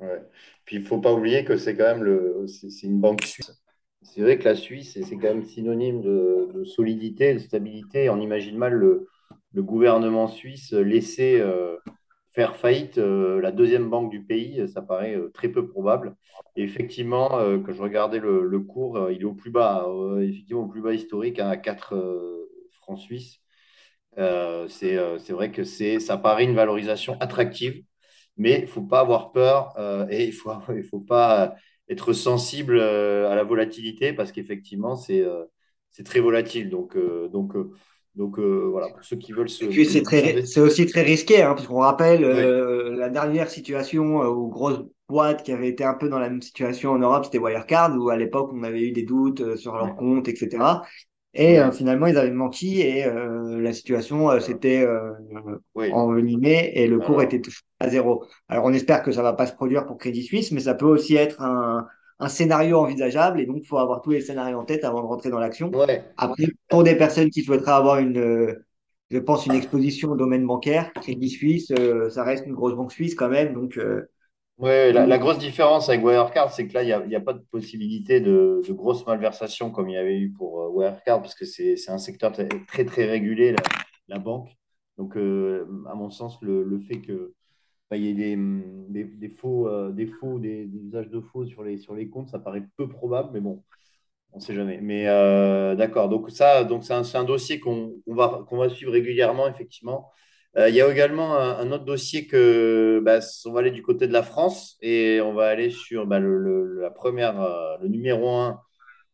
Ouais. 0.00 0.22
Puis 0.64 0.76
il 0.76 0.82
ne 0.82 0.86
faut 0.86 1.00
pas 1.00 1.12
oublier 1.12 1.44
que 1.44 1.56
c'est 1.56 1.76
quand 1.76 1.84
même 1.84 2.04
le, 2.04 2.46
c'est 2.46 2.86
une 2.86 3.00
banque 3.00 3.24
suisse. 3.24 3.52
C'est 4.02 4.20
vrai 4.20 4.38
que 4.38 4.44
la 4.44 4.54
Suisse, 4.54 4.92
c'est 4.94 5.02
c'est 5.02 5.16
quand 5.16 5.34
même 5.34 5.44
synonyme 5.44 6.00
de, 6.00 6.48
de 6.54 6.64
solidité, 6.64 7.34
de 7.34 7.40
stabilité. 7.40 8.08
On 8.10 8.20
imagine 8.20 8.56
mal 8.56 8.74
le, 8.74 9.08
le 9.52 9.62
gouvernement 9.62 10.28
suisse 10.28 10.72
laisser 10.72 11.40
euh, 11.40 11.76
faillite 12.56 12.98
euh, 12.98 13.40
la 13.40 13.52
deuxième 13.52 13.88
banque 13.90 14.10
du 14.10 14.22
pays. 14.24 14.66
Ça 14.68 14.82
paraît 14.82 15.16
euh, 15.16 15.30
très 15.30 15.48
peu 15.48 15.68
probable. 15.68 16.16
Et 16.56 16.62
effectivement, 16.62 17.38
euh, 17.38 17.58
quand 17.58 17.72
je 17.72 17.82
regardais 17.82 18.18
le, 18.20 18.60
cours, 18.60 18.96
euh, 18.96 19.12
il 19.12 19.22
est 19.22 19.24
au 19.24 19.34
plus 19.34 19.50
bas, 19.50 19.84
euh, 19.88 20.20
effectivement 20.20 20.62
au 20.62 20.68
plus 20.68 20.80
bas 20.82 20.94
historique 20.94 21.38
hein, 21.40 21.48
à 21.48 21.56
4 21.56 21.94
euh, 21.94 22.48
francs 22.82 22.98
suisses. 23.00 23.40
Euh, 24.18 24.68
c'est 24.68 24.96
euh, 24.98 25.18
vrai 25.30 25.52
que 25.52 25.64
ça 25.64 26.16
paraît 26.18 26.44
une 26.44 26.54
valorisation 26.54 27.16
attractive. 27.20 27.84
mais 28.36 28.60
il 28.62 28.68
faut 28.68 28.82
pas 28.82 29.00
avoir 29.00 29.32
peur 29.32 29.74
euh, 29.78 30.06
et 30.10 30.26
il 30.26 30.32
faut, 30.32 30.52
il 30.76 30.84
faut 30.84 31.00
pas 31.00 31.56
être 31.88 32.12
sensible 32.12 32.78
euh, 32.78 33.30
à 33.30 33.36
la 33.36 33.44
volatilité 33.44 34.12
parce 34.12 34.32
qu'effectivement, 34.32 34.96
c'est 34.96 35.22
euh, 35.22 35.44
très 36.04 36.20
volatile. 36.20 36.70
Donc, 36.70 36.96
euh, 36.96 37.28
donc, 37.28 37.56
euh, 37.56 37.72
donc 38.14 38.38
euh, 38.38 38.68
voilà, 38.70 38.88
pour 38.88 39.04
ceux 39.04 39.16
qui 39.16 39.32
veulent 39.32 39.48
Et 39.48 39.50
se, 39.50 39.64
puis 39.66 39.86
c'est 39.86 40.02
très, 40.02 40.44
c'est 40.44 40.60
aussi 40.60 40.86
très 40.86 41.02
risqué, 41.02 41.42
hein, 41.42 41.54
puisqu'on 41.54 41.80
rappelle 41.80 42.24
Oui, 42.24 42.30
euh, 42.30 42.96
la 42.96 43.08
dernière 43.08 43.50
situation 43.50 44.22
euh, 44.22 44.28
où 44.28 44.48
grosse 44.48 44.80
boîte 45.08 45.42
qui 45.42 45.52
avait 45.52 45.68
été 45.68 45.84
un 45.84 45.94
peu 45.94 46.08
dans 46.08 46.18
la 46.18 46.28
même 46.28 46.42
situation 46.42 46.92
en 46.92 46.98
Europe, 46.98 47.24
c'était 47.24 47.38
Wirecard, 47.38 47.96
où 47.96 48.10
à 48.10 48.16
l'époque 48.16 48.50
on 48.52 48.62
avait 48.62 48.82
eu 48.82 48.92
des 48.92 49.04
doutes 49.04 49.40
euh, 49.40 49.56
sur 49.56 49.74
leur 49.74 49.84
oui, 49.84 49.96
compte, 49.96 50.28
etc. 50.28 50.82
Et 51.34 51.60
euh, 51.60 51.70
oui, 51.70 51.72
finalement 51.72 52.06
ils 52.06 52.16
avaient 52.16 52.30
menti 52.30 52.80
et 52.80 53.04
euh, 53.04 53.60
la 53.60 53.72
situation 53.72 54.30
euh, 54.30 54.40
s'était 54.40 54.84
euh, 54.84 55.12
envenimée 55.92 56.72
et 56.74 56.86
le 56.88 56.98
cours 56.98 57.22
était 57.22 57.40
touché 57.40 57.60
à 57.78 57.88
zéro. 57.88 58.24
Alors 58.48 58.64
on 58.64 58.72
espère 58.72 59.02
que 59.02 59.12
ça 59.12 59.22
va 59.22 59.34
pas 59.34 59.46
se 59.46 59.54
produire 59.54 59.86
pour 59.86 59.98
Crédit 59.98 60.22
Suisse, 60.24 60.52
mais 60.52 60.60
ça 60.60 60.74
peut 60.74 60.86
aussi 60.86 61.14
être 61.16 61.40
un, 61.42 61.86
un 62.20 62.28
scénario 62.28 62.78
envisageable 62.78 63.40
et 63.40 63.46
donc 63.46 63.58
il 63.60 63.66
faut 63.66 63.78
avoir 63.78 64.02
tous 64.02 64.10
les 64.10 64.20
scénarios 64.20 64.58
en 64.58 64.64
tête 64.64 64.84
avant 64.84 65.02
de 65.02 65.06
rentrer 65.06 65.30
dans 65.30 65.38
l'action. 65.38 65.70
ouais. 65.70 66.04
Après, 66.16 66.46
pour 66.68 66.82
des 66.82 66.96
personnes 66.96 67.30
qui 67.30 67.42
souhaiteraient 67.42 67.72
avoir 67.72 67.98
une 67.98 68.18
euh, 68.18 68.64
je 69.10 69.18
pense, 69.18 69.46
une 69.46 69.54
exposition 69.54 70.10
au 70.10 70.16
domaine 70.16 70.46
bancaire. 70.46 70.92
Crédit 70.94 71.30
Suisse, 71.30 71.72
euh, 71.78 72.10
ça 72.10 72.24
reste 72.24 72.44
une 72.46 72.54
grosse 72.54 72.74
banque 72.74 72.92
suisse 72.92 73.14
quand 73.14 73.28
même. 73.28 73.54
Donc, 73.54 73.78
euh, 73.78 74.02
Ouais, 74.58 74.92
la, 74.92 75.18
grosse 75.18 75.38
différence 75.38 75.88
avec 75.88 76.04
Wirecard, 76.04 76.52
c'est 76.52 76.66
que 76.66 76.74
là, 76.74 76.82
il 76.82 77.08
n'y 77.08 77.14
a, 77.14 77.20
pas 77.20 77.32
de 77.32 77.44
possibilité 77.52 78.20
de, 78.20 78.60
de 78.66 78.72
grosse 78.72 79.06
malversation 79.06 79.70
comme 79.70 79.88
il 79.88 79.94
y 79.94 79.96
avait 79.96 80.18
eu 80.18 80.32
pour 80.32 80.74
Wirecard, 80.74 81.22
parce 81.22 81.36
que 81.36 81.44
c'est 81.44 81.76
un 81.88 81.98
secteur 81.98 82.32
très, 82.32 82.84
très, 82.84 83.04
régulé, 83.04 83.52
la, 83.52 83.62
la 84.08 84.18
banque. 84.18 84.48
Donc, 84.96 85.14
à 85.16 85.94
mon 85.94 86.10
sens, 86.10 86.38
le, 86.42 86.64
le 86.64 86.80
fait 86.80 87.00
que 87.00 87.34
il 87.96 88.04
y 88.04 88.08
ait 88.10 88.14
des, 88.14 88.34
hum, 88.34 88.86
des, 88.88 89.04
des 89.04 89.28
faux, 89.28 89.68
euh, 89.68 89.90
des 89.92 90.06
faux, 90.06 90.38
des, 90.38 90.68
usages 90.86 91.08
de 91.10 91.20
faux 91.20 91.46
sur 91.46 91.62
les, 91.62 91.78
sur 91.78 91.94
les 91.94 92.08
comptes, 92.08 92.28
ça 92.28 92.38
paraît 92.38 92.64
peu 92.76 92.88
probable, 92.88 93.30
mais 93.32 93.40
bon, 93.40 93.64
on 94.32 94.38
ne 94.38 94.42
sait 94.42 94.54
jamais. 94.54 94.80
Mais 94.82 95.08
euh, 95.08 95.74
d'accord, 95.76 96.08
donc 96.08 96.30
ça, 96.30 96.64
donc 96.64 96.84
c'est 96.84 96.94
un, 97.16 97.24
dossier 97.24 97.60
qu'on 97.60 97.94
va, 98.06 98.46
va 98.50 98.68
suivre 98.70 98.92
régulièrement, 98.92 99.48
effectivement. 99.48 100.10
Euh, 100.56 100.68
il 100.70 100.74
y 100.74 100.80
a 100.82 100.90
également 100.90 101.36
un, 101.36 101.70
autre 101.72 101.84
dossier 101.84 102.26
que 102.26 103.00
bah, 103.04 103.20
on 103.46 103.52
va 103.52 103.60
aller 103.60 103.70
du 103.70 103.82
côté 103.82 104.08
de 104.08 104.12
la 104.12 104.22
France 104.22 104.76
et 104.82 105.20
on 105.20 105.34
va 105.34 105.46
aller 105.48 105.70
sur 105.70 106.06
bah, 106.06 106.18
le, 106.18 106.80
la 106.80 106.90
première, 106.90 107.78
le 107.82 107.88
numéro 107.88 108.30
un 108.30 108.60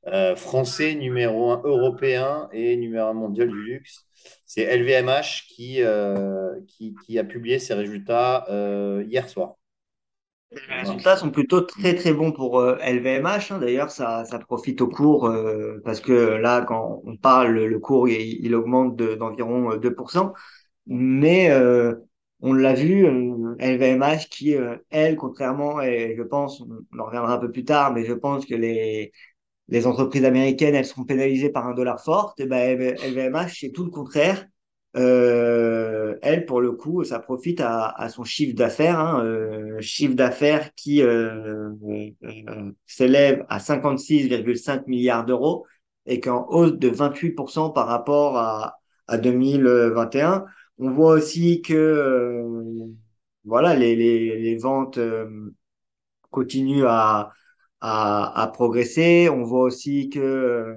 euh, 0.09 0.37
français, 0.37 0.95
numéro 0.95 1.51
un 1.53 1.63
européen 1.65 2.49
et 2.53 2.77
numéro 2.77 3.09
un 3.09 3.13
mondial 3.15 3.49
du 3.49 3.63
luxe. 3.63 4.07
C'est 4.47 4.63
LVMH 4.63 5.47
qui, 5.49 5.83
euh, 5.83 6.61
qui, 6.69 6.95
qui 7.05 7.19
a 7.19 7.25
publié 7.25 7.59
ses 7.59 7.75
résultats 7.75 8.47
euh, 8.51 9.05
hier 9.09 9.29
soir. 9.29 9.55
les 10.69 10.75
résultats 10.81 11.17
sont 11.17 11.31
plutôt 11.31 11.61
très 11.63 11.95
très 11.95 12.13
bons 12.13 12.33
pour 12.33 12.63
LVMH. 12.81 13.53
hein. 13.53 13.59
D'ailleurs, 13.59 13.91
ça, 13.91 14.25
ça 14.25 14.39
profite 14.39 14.81
au 14.81 14.89
cours 14.89 15.31
parce 15.85 16.01
que 16.01 16.13
là, 16.13 16.63
quand 16.63 17.03
on 17.05 17.17
parle, 17.17 17.53
le, 17.59 17.79
cours 17.81 18.09
il, 18.09 18.45
il 18.45 18.55
augmente 18.55 18.97
de- 18.97 19.15
d'environ 19.15 19.73
euh, 19.73 19.79
2%. 19.79 20.33
Mais 20.87 21.51
on 22.41 22.53
l'a 22.53 22.75
vu, 22.75 23.07
LVMH 23.59 24.29
qui, 24.31 24.55
elle, 24.91 25.17
contrairement, 25.17 25.81
et 25.81 26.15
je 26.17 26.23
pense, 26.23 26.61
on 26.61 26.99
en 26.99 27.05
reviendra 27.07 27.35
un 27.35 27.39
peu 27.39 27.51
plus 27.51 27.65
tard, 27.65 27.93
mais 27.95 28.05
je 28.05 28.13
pense 28.13 28.45
que 28.47 28.55
les, 28.55 29.13
les 29.69 29.87
entreprises 29.87 30.25
américaines, 30.25 30.75
elles 30.75 30.85
seront 30.85 31.05
pénalisées 31.05 31.51
par 31.51 31.67
un 31.67 31.75
dollar 31.75 32.03
fort. 32.03 32.35
Et 32.39 32.47
ben, 32.47 32.79
LVMH, 32.79 33.61
c'est 33.61 33.71
tout 33.71 33.85
le 33.85 33.91
contraire. 33.91 34.47
Euh, 34.97 36.17
elle, 36.23 36.47
pour 36.47 36.61
le 36.61 36.73
coup, 36.73 37.03
ça 37.03 37.19
profite 37.19 37.61
à, 37.61 38.09
son 38.11 38.25
chiffre 38.25 38.55
d'affaires, 38.55 39.01
hein, 39.01 39.25
euh, 39.25 39.81
chiffre 39.81 40.15
d'affaires 40.15 40.73
qui 40.75 41.03
euh, 41.03 41.71
euh, 41.83 42.73
s'élève 42.87 43.45
à 43.49 43.59
56,5 43.59 44.85
milliards 44.87 45.25
d'euros 45.25 45.67
et 46.07 46.21
qu'en 46.21 46.47
hausse 46.49 46.75
de 46.75 46.89
28% 46.91 47.73
par 47.73 47.89
rapport 47.89 48.37
à, 48.37 48.79
à 49.09 49.19
2021. 49.19 50.45
On 50.79 50.91
voit 50.91 51.13
aussi 51.15 51.63
que 51.63 51.75
euh, 51.75 52.87
voilà, 53.45 53.75
les, 53.75 53.97
les, 53.97 54.39
les 54.39 54.57
ventes 54.57 54.99
euh, 54.99 55.53
continuent 56.31 56.87
à, 56.87 57.33
à, 57.85 58.43
à 58.43 58.47
progresser. 58.49 59.29
On 59.31 59.45
voit 59.45 59.65
aussi 59.65 60.09
que 60.11 60.19
euh, 60.21 60.75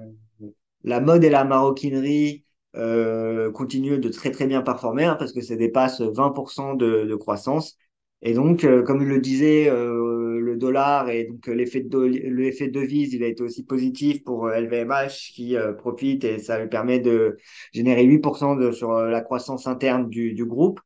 la 0.84 1.00
mode 1.00 1.24
et 1.24 1.30
la 1.30 1.44
maroquinerie 1.44 2.44
euh, 2.76 3.50
continuent 3.52 3.98
de 4.00 4.08
très 4.08 4.30
très 4.30 4.46
bien 4.46 4.62
performer 4.62 5.04
hein, 5.04 5.16
parce 5.18 5.32
que 5.32 5.40
ça 5.40 5.56
dépasse 5.56 6.00
20% 6.00 6.74
de, 6.74 7.04
de 7.04 7.14
croissance. 7.16 7.76
Et 8.22 8.34
donc, 8.34 8.64
euh, 8.64 8.82
comme 8.82 9.04
le 9.04 9.20
disait 9.20 9.70
euh, 9.70 10.40
le 10.40 10.56
dollar 10.56 11.08
et 11.08 11.24
donc 11.24 11.46
l'effet 11.46 11.80
de 11.80 11.98
l'effet 12.00 12.66
de 12.68 12.80
devise, 12.80 13.14
il 13.14 13.22
a 13.22 13.28
été 13.28 13.42
aussi 13.44 13.64
positif 13.64 14.24
pour 14.24 14.50
LVMH 14.50 15.32
qui 15.34 15.56
euh, 15.56 15.72
profite 15.72 16.24
et 16.24 16.38
ça 16.38 16.58
lui 16.58 16.68
permet 16.68 16.98
de 16.98 17.36
générer 17.72 18.04
8% 18.04 18.56
de, 18.56 18.72
sur 18.72 18.90
euh, 18.92 19.08
la 19.08 19.20
croissance 19.20 19.66
interne 19.68 20.08
du, 20.08 20.34
du 20.34 20.44
groupe. 20.44 20.80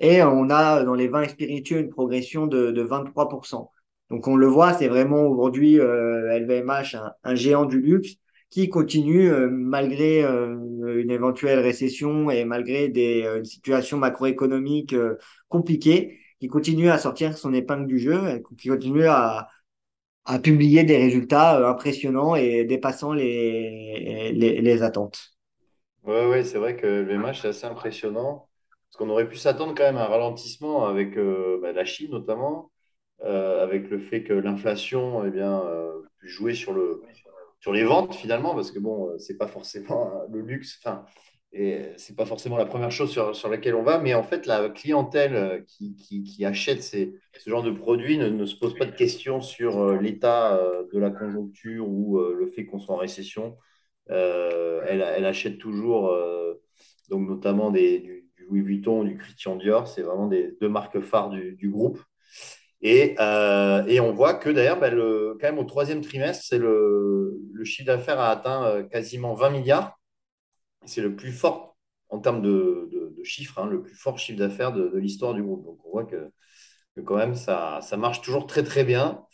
Et 0.00 0.22
on 0.22 0.50
a 0.50 0.84
dans 0.84 0.94
les 0.94 1.08
vins 1.08 1.22
et 1.22 1.28
spiritueux 1.28 1.78
une 1.78 1.88
progression 1.88 2.46
de, 2.46 2.70
de 2.70 2.82
23%. 2.82 3.70
Donc 4.14 4.28
on 4.28 4.36
le 4.36 4.46
voit, 4.46 4.74
c'est 4.74 4.86
vraiment 4.86 5.26
aujourd'hui 5.26 5.80
euh, 5.80 6.38
LVMH, 6.38 6.94
un, 6.94 7.12
un 7.24 7.34
géant 7.34 7.64
du 7.64 7.80
luxe 7.80 8.14
qui 8.48 8.68
continue 8.68 9.28
euh, 9.28 9.48
malgré 9.50 10.22
euh, 10.22 11.02
une 11.02 11.10
éventuelle 11.10 11.58
récession 11.58 12.30
et 12.30 12.44
malgré 12.44 12.88
des 12.88 13.24
euh, 13.24 13.38
une 13.38 13.44
situation 13.44 13.98
macroéconomique 13.98 14.92
euh, 14.92 15.16
compliquée, 15.48 16.20
qui 16.38 16.46
continue 16.46 16.90
à 16.90 16.98
sortir 16.98 17.36
son 17.36 17.52
épingle 17.52 17.88
du 17.88 17.98
jeu, 17.98 18.40
qui 18.56 18.68
continue 18.68 19.06
à, 19.06 19.48
publier 20.44 20.84
des 20.84 20.98
résultats 20.98 21.58
euh, 21.58 21.68
impressionnants 21.68 22.36
et 22.36 22.64
dépassant 22.64 23.14
les, 23.14 24.78
attentes. 24.82 25.32
Ouais, 26.04 26.28
ouais, 26.28 26.44
c'est 26.44 26.58
vrai 26.58 26.76
que 26.76 26.86
le 26.86 27.02
VMH, 27.02 27.40
c'est 27.42 27.48
assez 27.48 27.66
impressionnant. 27.66 28.46
Parce 28.86 28.98
qu'on 28.98 29.10
aurait 29.10 29.28
pu 29.28 29.34
s'attendre 29.34 29.74
quand 29.76 29.82
même 29.82 29.96
à 29.96 30.04
un 30.04 30.08
ralentissement 30.08 30.86
avec 30.86 31.16
euh, 31.16 31.58
bah, 31.60 31.72
la 31.72 31.84
Chine 31.84 32.12
notamment, 32.12 32.70
euh, 32.70 32.73
avec 33.24 33.90
le 33.90 33.98
fait 33.98 34.22
que 34.22 34.32
l'inflation 34.32 35.24
eh 35.24 35.30
bien, 35.30 35.62
euh, 35.64 36.02
jouer 36.22 36.54
sur 36.54 36.72
le, 36.72 37.02
sur 37.64 37.72
les 37.72 37.84
ventes 37.84 38.14
finalement, 38.14 38.54
parce 38.54 38.70
que 38.70 38.78
bon, 38.78 39.08
euh, 39.08 39.18
c'est 39.18 39.38
pas 39.38 39.46
forcément 39.46 40.12
euh, 40.14 40.26
le 40.30 40.42
luxe, 40.42 40.78
enfin, 40.82 41.06
et 41.50 41.92
c'est 41.96 42.14
pas 42.14 42.26
forcément 42.26 42.58
la 42.58 42.66
première 42.66 42.90
chose 42.90 43.10
sur, 43.32 43.48
laquelle 43.48 43.74
on 43.74 43.82
va, 43.82 43.98
mais 43.98 44.12
en 44.12 44.22
fait, 44.22 44.44
la 44.44 44.68
clientèle 44.68 45.34
euh, 45.34 45.60
qui, 45.66 46.44
achète 46.44 46.82
ces, 46.82 47.14
ce 47.38 47.48
genre 47.48 47.62
de 47.62 47.70
produits 47.70 48.18
ne, 48.18 48.44
se 48.44 48.56
pose 48.56 48.74
pas 48.74 48.84
de 48.84 48.94
questions 48.94 49.40
sur 49.40 49.78
euh, 49.78 49.98
l'état 49.98 50.58
euh, 50.58 50.84
de 50.92 50.98
la 50.98 51.10
conjoncture 51.10 51.88
ou 51.88 52.18
euh, 52.18 52.34
le 52.38 52.48
fait 52.48 52.66
qu'on 52.66 52.78
soit 52.78 52.96
en 52.96 52.98
récession. 52.98 53.56
Euh, 54.10 54.82
elle, 54.86 55.24
achète 55.24 55.56
toujours, 55.56 56.08
euh, 56.10 56.60
donc 57.08 57.26
notamment 57.26 57.70
des, 57.70 58.00
du, 58.00 58.28
Louis 58.46 58.60
Vuitton, 58.60 59.04
du 59.04 59.16
Christian 59.16 59.56
Dior, 59.56 59.88
c'est 59.88 60.02
vraiment 60.02 60.26
des 60.26 60.54
deux 60.60 60.68
marques 60.68 61.00
phares 61.00 61.30
du 61.30 61.70
groupe. 61.70 61.98
Et, 62.82 63.14
euh, 63.18 63.84
et, 63.86 64.00
on 64.00 64.12
voit 64.12 64.34
que 64.34 64.50
d'ailleurs, 64.50 64.78
le, 64.90 65.36
quand 65.40 65.46
même 65.48 65.58
au 65.58 65.64
troisième 65.64 66.02
trimestre, 66.02 66.44
c'est 66.46 66.58
le, 66.58 67.40
chiffre 67.64 67.86
d'affaires 67.86 68.20
a 68.20 68.30
atteint 68.30 68.64
euh, 68.66 68.82
quasiment 68.82 69.34
20 69.34 69.50
milliards. 69.50 69.98
C'est 70.86 71.00
le 71.00 71.16
plus 71.16 71.32
fort 71.32 71.76
en 72.10 72.20
termes 72.20 72.42
de, 72.42 72.90
chiffres, 73.24 73.58
hein, 73.58 73.66
le 73.66 73.82
plus 73.82 73.94
fort 73.94 74.18
chiffre 74.18 74.38
d'affaires 74.38 74.72
de, 74.72 74.96
l'histoire 74.98 75.34
du 75.34 75.42
groupe. 75.42 75.64
Donc 75.64 75.78
on 75.86 75.90
voit 75.90 76.04
que, 76.04 76.26
quand 77.04 77.16
même 77.16 77.34
ça, 77.34 77.80
marche 77.96 78.20
toujours 78.22 78.46
très 78.46 78.62
très 78.62 78.84
bien. 78.84 79.24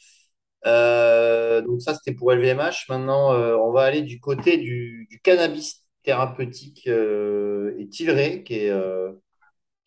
Euh, 0.66 1.60
donc 1.62 1.82
ça, 1.82 1.94
c'était 1.94 2.14
pour 2.14 2.32
LVMH. 2.32 2.86
Maintenant, 2.88 3.34
on 3.34 3.72
va 3.72 3.82
aller 3.82 4.02
du 4.02 4.20
côté 4.20 4.58
du, 4.58 5.08
cannabis 5.24 5.84
thérapeutique 6.04 6.86
et 6.86 7.88
Tilray, 7.90 8.44
qui 8.44 8.54
est, 8.54 8.72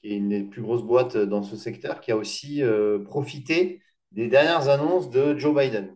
qui 0.04 0.12
est 0.14 0.18
une 0.18 0.30
des 0.30 0.44
plus 0.44 0.62
grosses 0.62 0.84
boîtes 0.84 1.18
dans 1.18 1.44
ce 1.44 1.56
secteur, 1.56 2.02
qui 2.02 2.12
a 2.12 2.18
aussi 2.18 2.62
euh, 2.62 3.00
profité 3.00 3.82
des 4.12 4.28
dernières 4.28 4.68
annonces 4.68 5.10
de 5.10 5.38
Joe 5.38 5.56
Biden. 5.56 5.96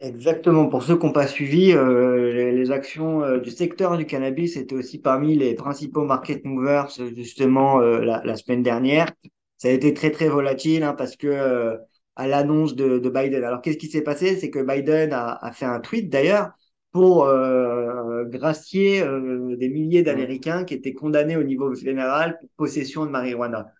Exactement. 0.00 0.68
Pour 0.68 0.82
ceux 0.84 0.96
qui 0.96 1.06
n'ont 1.06 1.12
pas 1.12 1.26
suivi, 1.26 1.72
euh, 1.72 2.52
les, 2.52 2.70
actions 2.70 3.22
euh, 3.22 3.38
du 3.38 3.50
secteur 3.50 3.96
du 3.96 4.06
cannabis 4.06 4.56
étaient 4.56 4.74
aussi 4.74 4.98
parmi 5.00 5.34
les 5.36 5.54
principaux 5.54 6.04
market 6.04 6.44
movers 6.44 6.88
justement 7.16 7.78
la, 7.80 8.36
semaine 8.36 8.62
dernière. 8.62 9.10
Ça 9.56 9.68
a 9.68 9.70
été 9.72 9.94
très 9.94 10.10
très 10.10 10.28
volatile 10.28 10.82
hein, 10.82 10.94
parce 10.94 11.16
que 11.16 11.76
à 12.16 12.28
l'annonce 12.28 12.76
de, 12.76 12.98
de 12.98 13.10
Biden. 13.10 13.42
Alors 13.42 13.62
qu'est-ce 13.62 13.78
qui 13.78 13.88
s'est 13.88 14.02
passé? 14.02 14.36
C'est 14.36 14.50
que 14.50 14.60
Biden 14.62 15.12
a 15.12 15.50
fait 15.52 15.64
un 15.66 15.80
tweet 15.80 16.08
d'ailleurs 16.08 16.52
pour 16.94 17.24
euh, 17.26 18.24
gracier 18.26 19.02
euh, 19.02 19.56
des 19.56 19.68
milliers 19.68 20.04
d'Américains 20.04 20.64
qui 20.64 20.74
étaient 20.74 20.94
condamnés 20.94 21.36
au 21.36 21.42
niveau 21.42 21.74
fédéral 21.74 22.38
pour 22.40 22.48
possession 22.56 23.04
de 23.04 23.10
marijuana. 23.10 23.72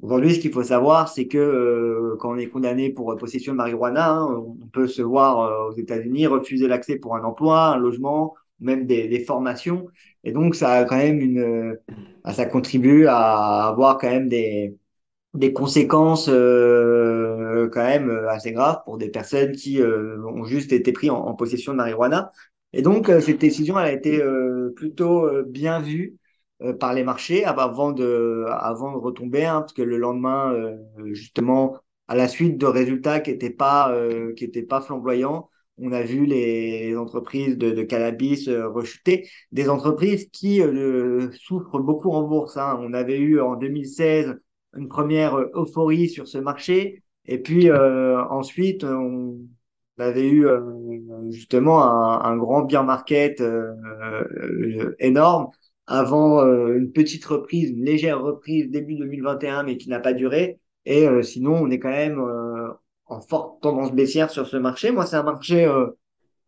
Aujourd'hui, 0.00 0.34
ce 0.34 0.40
qu'il 0.40 0.52
faut 0.52 0.64
savoir, 0.64 1.08
c'est 1.08 1.28
que 1.28 1.38
euh, 1.38 2.16
quand 2.18 2.32
on 2.32 2.38
est 2.38 2.48
condamné 2.48 2.90
pour 2.90 3.16
possession 3.18 3.52
de 3.52 3.58
marijuana, 3.58 4.10
hein, 4.12 4.44
on 4.62 4.66
peut 4.68 4.88
se 4.88 5.02
voir 5.02 5.40
euh, 5.40 5.70
aux 5.70 5.76
États-Unis 5.76 6.26
refuser 6.26 6.66
l'accès 6.68 6.96
pour 6.96 7.14
un 7.16 7.24
emploi, 7.24 7.66
un 7.74 7.78
logement, 7.78 8.34
même 8.60 8.86
des, 8.86 9.06
des 9.08 9.20
formations. 9.20 9.88
Et 10.24 10.32
donc, 10.32 10.54
ça 10.56 10.72
a 10.72 10.84
quand 10.84 10.96
même 10.96 11.20
une, 11.20 11.40
euh, 11.40 12.32
ça 12.32 12.46
contribue 12.46 13.06
à 13.06 13.68
avoir 13.68 13.98
quand 13.98 14.10
même 14.10 14.28
des, 14.30 14.76
des 15.34 15.52
conséquences 15.52 16.28
euh, 16.30 17.68
quand 17.72 17.84
même 17.84 18.10
euh, 18.10 18.30
assez 18.30 18.52
graves 18.52 18.82
pour 18.84 18.98
des 18.98 19.10
personnes 19.10 19.52
qui 19.52 19.80
euh, 19.80 20.18
ont 20.26 20.44
juste 20.44 20.72
été 20.72 20.92
pris 20.92 21.10
en, 21.10 21.16
en 21.18 21.34
possession 21.34 21.72
de 21.72 21.78
marijuana. 21.78 22.32
Et 22.72 22.82
donc 22.82 23.08
euh, 23.08 23.20
cette 23.20 23.38
décision 23.38 23.78
elle 23.78 23.86
a 23.86 23.92
été 23.92 24.20
euh, 24.22 24.72
plutôt 24.76 25.26
euh, 25.26 25.44
bien 25.46 25.80
vue 25.80 26.16
par 26.78 26.94
les 26.94 27.02
marchés 27.02 27.44
avant 27.44 27.90
de 27.90 28.44
avant 28.48 28.92
de 28.92 28.96
retomber, 28.98 29.44
hein, 29.44 29.62
parce 29.62 29.72
que 29.72 29.82
le 29.82 29.98
lendemain 29.98 30.54
justement 31.12 31.76
à 32.06 32.14
la 32.14 32.28
suite 32.28 32.56
de 32.56 32.66
résultats 32.66 33.18
qui 33.18 33.32
étaient 33.32 33.50
pas 33.50 33.92
qui 34.36 34.46
pas 34.62 34.80
flamboyants, 34.80 35.50
on 35.78 35.90
a 35.92 36.02
vu 36.02 36.24
les 36.24 36.96
entreprises 36.96 37.58
de, 37.58 37.70
de 37.70 37.82
cannabis 37.82 38.48
rechuter, 38.48 39.28
des 39.50 39.68
entreprises 39.68 40.28
qui 40.30 40.60
euh, 40.62 41.30
souffrent 41.32 41.80
beaucoup 41.80 42.10
en 42.12 42.22
bourse. 42.22 42.56
Hein. 42.56 42.78
On 42.80 42.92
avait 42.92 43.18
eu 43.18 43.40
en 43.40 43.56
2016 43.56 44.38
une 44.76 44.88
première 44.88 45.36
euphorie 45.54 46.08
sur 46.08 46.28
ce 46.28 46.38
marché. 46.38 47.02
Et 47.26 47.38
puis 47.38 47.70
euh, 47.70 48.22
ensuite, 48.28 48.84
on 48.84 49.38
avait 49.98 50.28
eu 50.28 50.46
euh, 50.46 50.60
justement 51.30 51.82
un, 51.82 52.36
grand 52.36 52.62
bear 52.62 52.84
market 52.84 53.40
euh, 53.40 53.74
euh, 54.42 54.96
énorme 54.98 55.48
avant 55.86 56.42
une 56.46 56.92
petite 56.92 57.24
reprise, 57.24 57.70
une 57.70 57.84
légère 57.84 58.22
reprise 58.22 58.70
début 58.70 58.94
2021, 58.94 59.64
mais 59.64 59.76
qui 59.76 59.88
n'a 59.88 60.00
pas 60.00 60.12
duré. 60.12 60.60
Et 60.86 61.06
sinon, 61.22 61.54
on 61.56 61.70
est 61.70 61.80
quand 61.80 61.90
même 61.90 62.22
en 63.06 63.20
forte 63.20 63.60
tendance 63.60 63.92
baissière 63.92 64.30
sur 64.30 64.46
ce 64.46 64.56
marché. 64.56 64.92
Moi, 64.92 65.06
c'est 65.06 65.16
un 65.16 65.24
marché 65.24 65.70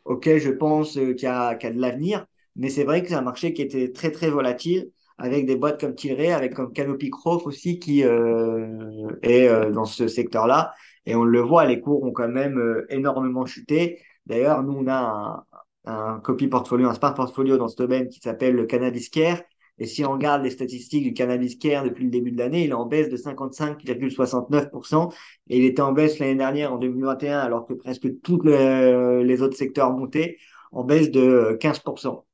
auquel 0.04 0.40
je 0.40 0.50
pense 0.50 0.92
qu'il 0.92 1.20
y 1.20 1.26
a, 1.26 1.54
de 1.56 1.80
l'avenir, 1.80 2.24
mais 2.54 2.70
c'est 2.70 2.84
vrai 2.84 3.02
que 3.02 3.08
c'est 3.08 3.16
un 3.16 3.22
marché 3.22 3.52
qui 3.52 3.60
était 3.60 3.90
très 3.92 4.12
très 4.12 4.30
volatile 4.30 4.90
avec 5.18 5.46
des 5.46 5.56
boîtes 5.56 5.80
comme 5.80 5.96
Tilray, 5.96 6.32
avec 6.32 6.54
comme 6.54 6.72
Canopy 6.72 7.10
Growth 7.10 7.44
aussi 7.44 7.80
qui 7.80 8.02
est 8.02 9.70
dans 9.72 9.84
ce 9.84 10.06
secteur-là. 10.06 10.72
Et 11.06 11.14
on 11.14 11.24
le 11.24 11.40
voit, 11.40 11.64
les 11.66 11.80
cours 11.80 12.02
ont 12.02 12.12
quand 12.12 12.28
même 12.28 12.58
euh, 12.58 12.86
énormément 12.90 13.46
chuté. 13.46 14.00
D'ailleurs, 14.26 14.62
nous, 14.62 14.72
on 14.72 14.86
a 14.88 15.44
un, 15.84 16.14
un 16.14 16.20
copy 16.20 16.48
portfolio, 16.48 16.88
un 16.88 16.94
smart 16.94 17.14
portfolio 17.14 17.56
dans 17.56 17.68
ce 17.68 17.76
domaine 17.76 18.08
qui 18.08 18.20
s'appelle 18.20 18.54
le 18.54 18.66
Cannabis 18.66 19.08
Care. 19.08 19.42
Et 19.78 19.86
si 19.86 20.04
on 20.04 20.12
regarde 20.12 20.42
les 20.44 20.50
statistiques 20.50 21.02
du 21.02 21.12
Cannabis 21.14 21.56
Care 21.56 21.82
depuis 21.84 22.04
le 22.04 22.10
début 22.10 22.30
de 22.30 22.38
l'année, 22.38 22.64
il 22.64 22.70
est 22.70 22.74
en 22.74 22.86
baisse 22.86 23.08
de 23.08 23.16
55,69%. 23.16 25.12
Et 25.48 25.58
il 25.58 25.64
était 25.64 25.82
en 25.82 25.92
baisse 25.92 26.18
l'année 26.20 26.36
dernière, 26.36 26.72
en 26.72 26.78
2021, 26.78 27.40
alors 27.40 27.66
que 27.66 27.74
presque 27.74 28.08
tous 28.22 28.40
les, 28.42 29.24
les 29.24 29.42
autres 29.42 29.56
secteurs 29.56 29.92
montaient, 29.92 30.38
en 30.70 30.84
baisse 30.84 31.10
de 31.10 31.56
15%. 31.60 32.24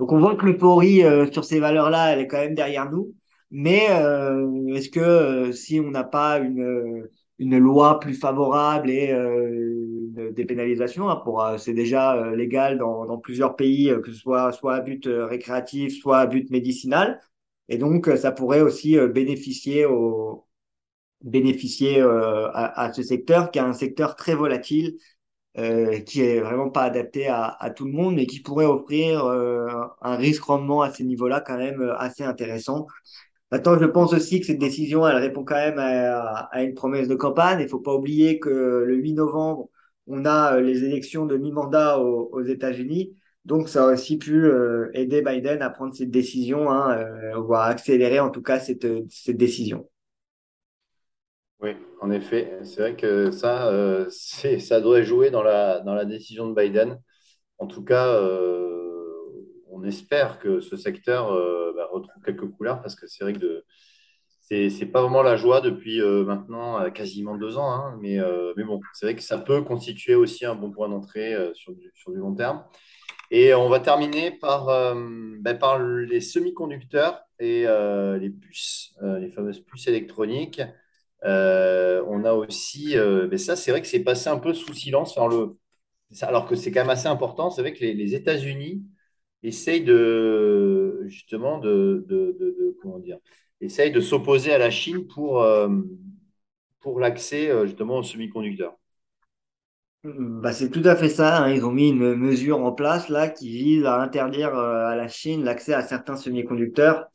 Donc 0.00 0.12
on 0.12 0.18
voit 0.18 0.34
que 0.34 0.46
l'euphorie 0.46 1.04
euh, 1.04 1.30
sur 1.30 1.44
ces 1.44 1.60
valeurs-là, 1.60 2.12
elle 2.12 2.20
est 2.20 2.26
quand 2.26 2.38
même 2.38 2.54
derrière 2.54 2.90
nous. 2.90 3.14
Mais 3.50 3.88
euh, 3.90 4.48
est-ce 4.74 4.88
que 4.88 5.00
euh, 5.00 5.52
si 5.52 5.78
on 5.78 5.90
n'a 5.90 6.04
pas 6.04 6.38
une, 6.38 7.06
une 7.40 7.58
loi 7.58 8.00
plus 8.00 8.14
favorable 8.14 8.90
et 8.90 9.12
euh, 9.12 10.30
des 10.32 10.44
pénalisations, 10.46 11.10
hein, 11.10 11.16
pour 11.24 11.42
euh, 11.44 11.58
c'est 11.58 11.74
déjà 11.74 12.14
euh, 12.16 12.36
légal 12.36 12.78
dans, 12.78 13.06
dans 13.06 13.18
plusieurs 13.18 13.56
pays, 13.56 13.92
que 14.04 14.12
ce 14.12 14.18
soit 14.18 14.52
soit 14.52 14.76
à 14.76 14.80
but 14.82 15.06
récréatif, 15.08 16.00
soit 16.00 16.20
à 16.20 16.26
but 16.26 16.50
médicinal, 16.50 17.20
et 17.68 17.78
donc 17.78 18.08
ça 18.18 18.32
pourrait 18.32 18.62
aussi 18.62 18.98
bénéficier 19.08 19.86
au 19.86 20.46
bénéficier 21.22 22.00
euh, 22.00 22.48
à, 22.52 22.82
à 22.84 22.92
ce 22.92 23.02
secteur 23.02 23.50
qui 23.50 23.58
est 23.58 23.62
un 23.62 23.72
secteur 23.74 24.16
très 24.16 24.34
volatile 24.34 24.96
euh, 25.58 26.00
qui 26.00 26.22
est 26.22 26.40
vraiment 26.40 26.70
pas 26.70 26.84
adapté 26.84 27.28
à, 27.28 27.46
à 27.60 27.70
tout 27.70 27.86
le 27.86 27.92
monde, 27.92 28.16
mais 28.16 28.26
qui 28.26 28.40
pourrait 28.40 28.66
offrir 28.66 29.24
euh, 29.26 29.68
un 30.02 30.16
risque-rendement 30.16 30.82
à 30.82 30.92
ces 30.92 31.04
niveaux-là 31.04 31.42
quand 31.42 31.58
même 31.58 31.82
assez 31.98 32.24
intéressant. 32.24 32.86
Maintenant, 33.50 33.78
je 33.78 33.86
pense 33.86 34.12
aussi 34.12 34.40
que 34.40 34.46
cette 34.46 34.58
décision, 34.58 35.06
elle 35.06 35.16
répond 35.16 35.44
quand 35.44 35.56
même 35.56 35.78
à, 35.78 36.48
une 36.62 36.74
promesse 36.74 37.08
de 37.08 37.16
campagne. 37.16 37.60
Il 37.60 37.68
faut 37.68 37.80
pas 37.80 37.94
oublier 37.94 38.38
que 38.38 38.48
le 38.86 38.94
8 38.94 39.14
novembre, 39.14 39.68
on 40.06 40.24
a 40.24 40.56
euh, 40.56 40.60
les 40.60 40.84
élections 40.84 41.26
de 41.26 41.36
mi-mandat 41.36 41.98
aux, 41.98 42.42
États-Unis. 42.44 43.16
Donc, 43.44 43.68
ça 43.68 43.88
a 43.88 43.92
aussi 43.92 44.18
pu 44.18 44.44
euh, 44.44 44.90
aider 44.94 45.22
Biden 45.22 45.62
à 45.62 45.70
prendre 45.70 45.94
cette 45.94 46.10
décision, 46.10 46.70
hein, 46.70 46.96
euh, 46.98 47.52
à 47.52 47.64
accélérer 47.64 48.20
en 48.20 48.30
tout 48.30 48.42
cas 48.42 48.60
cette, 48.60 48.86
décision. 49.28 49.88
Oui, 51.60 51.70
en 52.00 52.10
effet, 52.10 52.58
c'est 52.62 52.80
vrai 52.80 52.96
que 52.96 53.32
ça, 53.32 53.68
euh, 53.68 54.08
ça 54.60 54.80
doit 54.80 55.02
jouer 55.02 55.30
dans 55.30 55.42
la, 55.42 55.80
dans 55.80 55.94
la 55.94 56.04
décision 56.04 56.48
de 56.48 56.54
Biden. 56.54 57.00
En 57.58 57.66
tout 57.66 57.82
cas, 57.82 58.16
on 59.72 59.84
espère 59.84 60.38
que 60.38 60.60
ce 60.60 60.76
secteur 60.76 61.30
euh, 61.32 61.72
bah, 61.76 61.88
retrouve 61.90 62.22
quelques 62.24 62.48
couleurs 62.50 62.80
parce 62.82 62.94
que 62.94 63.06
c'est 63.06 63.24
vrai 63.24 63.32
que 63.32 63.64
c'est, 64.40 64.86
pas 64.86 65.02
vraiment 65.02 65.22
la 65.22 65.36
joie 65.36 65.60
depuis 65.60 66.00
euh, 66.00 66.24
maintenant 66.24 66.80
euh, 66.80 66.90
quasiment 66.90 67.36
deux 67.36 67.56
ans. 67.56 67.70
hein, 67.70 67.98
mais, 68.00 68.18
mais 68.56 68.64
bon, 68.64 68.80
c'est 68.92 69.06
vrai 69.06 69.14
que 69.14 69.22
ça 69.22 69.38
peut 69.38 69.62
constituer 69.62 70.14
aussi 70.14 70.44
un 70.44 70.56
bon 70.56 70.70
point 70.70 70.88
d'entrée 70.88 71.34
sur 71.54 71.72
du, 71.74 71.90
sur 71.94 72.12
du 72.12 72.18
long 72.18 72.34
terme. 72.34 72.64
Et 73.30 73.54
on 73.54 73.68
va 73.68 73.78
terminer 73.78 74.32
par, 74.32 74.66
bah, 75.40 75.54
par 75.54 75.78
les 75.78 76.20
semi-conducteurs 76.20 77.20
et 77.38 77.64
les 78.18 78.30
puces, 78.30 78.96
les 79.02 79.30
fameuses 79.30 79.60
puces 79.60 79.86
électroniques. 79.86 80.60
On 81.22 82.24
a 82.24 82.32
aussi, 82.32 82.96
mais 83.30 83.38
ça, 83.38 83.54
c'est 83.54 83.70
vrai 83.70 83.82
que 83.82 83.86
c'est 83.86 84.02
passé 84.02 84.30
un 84.30 84.38
peu 84.38 84.52
sous 84.52 84.74
silence, 84.74 85.16
enfin, 85.16 85.28
le, 85.28 85.56
alors 86.22 86.48
que 86.48 86.56
c'est 86.56 86.72
quand 86.72 86.80
même 86.80 86.90
assez 86.90 87.06
important. 87.06 87.50
C'est 87.50 87.60
vrai 87.60 87.72
que 87.72 87.84
les 87.84 88.14
États-Unis 88.16 88.82
essayent 89.42 89.84
de, 89.84 91.04
justement, 91.08 91.58
de, 91.58 92.04
de, 92.08 92.36
de- 92.38 92.76
comment 92.82 92.98
dire, 92.98 93.18
essayent 93.60 93.92
de 93.92 94.00
s'opposer 94.00 94.52
à 94.52 94.58
la 94.58 94.70
Chine 94.70 95.06
pour, 95.06 95.42
euh, 95.42 95.68
pour 96.80 97.00
l'accès, 97.00 97.50
euh, 97.50 97.66
justement, 97.66 97.98
aux 97.98 98.02
semi-conducteurs. 98.02 98.76
Bah, 100.02 100.52
c'est 100.52 100.70
tout 100.70 100.80
à 100.84 100.96
fait 100.96 101.10
ça, 101.10 101.42
hein. 101.44 101.50
Ils 101.52 101.64
ont 101.64 101.72
mis 101.72 101.88
une 101.90 102.14
mesure 102.14 102.58
en 102.64 102.72
place 102.72 103.08
là 103.10 103.28
qui 103.28 103.50
vise 103.50 103.84
à 103.84 104.00
interdire 104.00 104.54
euh, 104.56 104.86
à 104.86 104.96
la 104.96 105.08
Chine 105.08 105.44
l'accès 105.44 105.74
à 105.74 105.82
certains 105.82 106.16
semi-conducteurs 106.16 107.06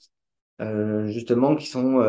justement 1.08 1.56
qui 1.56 1.66
sont 1.68 2.00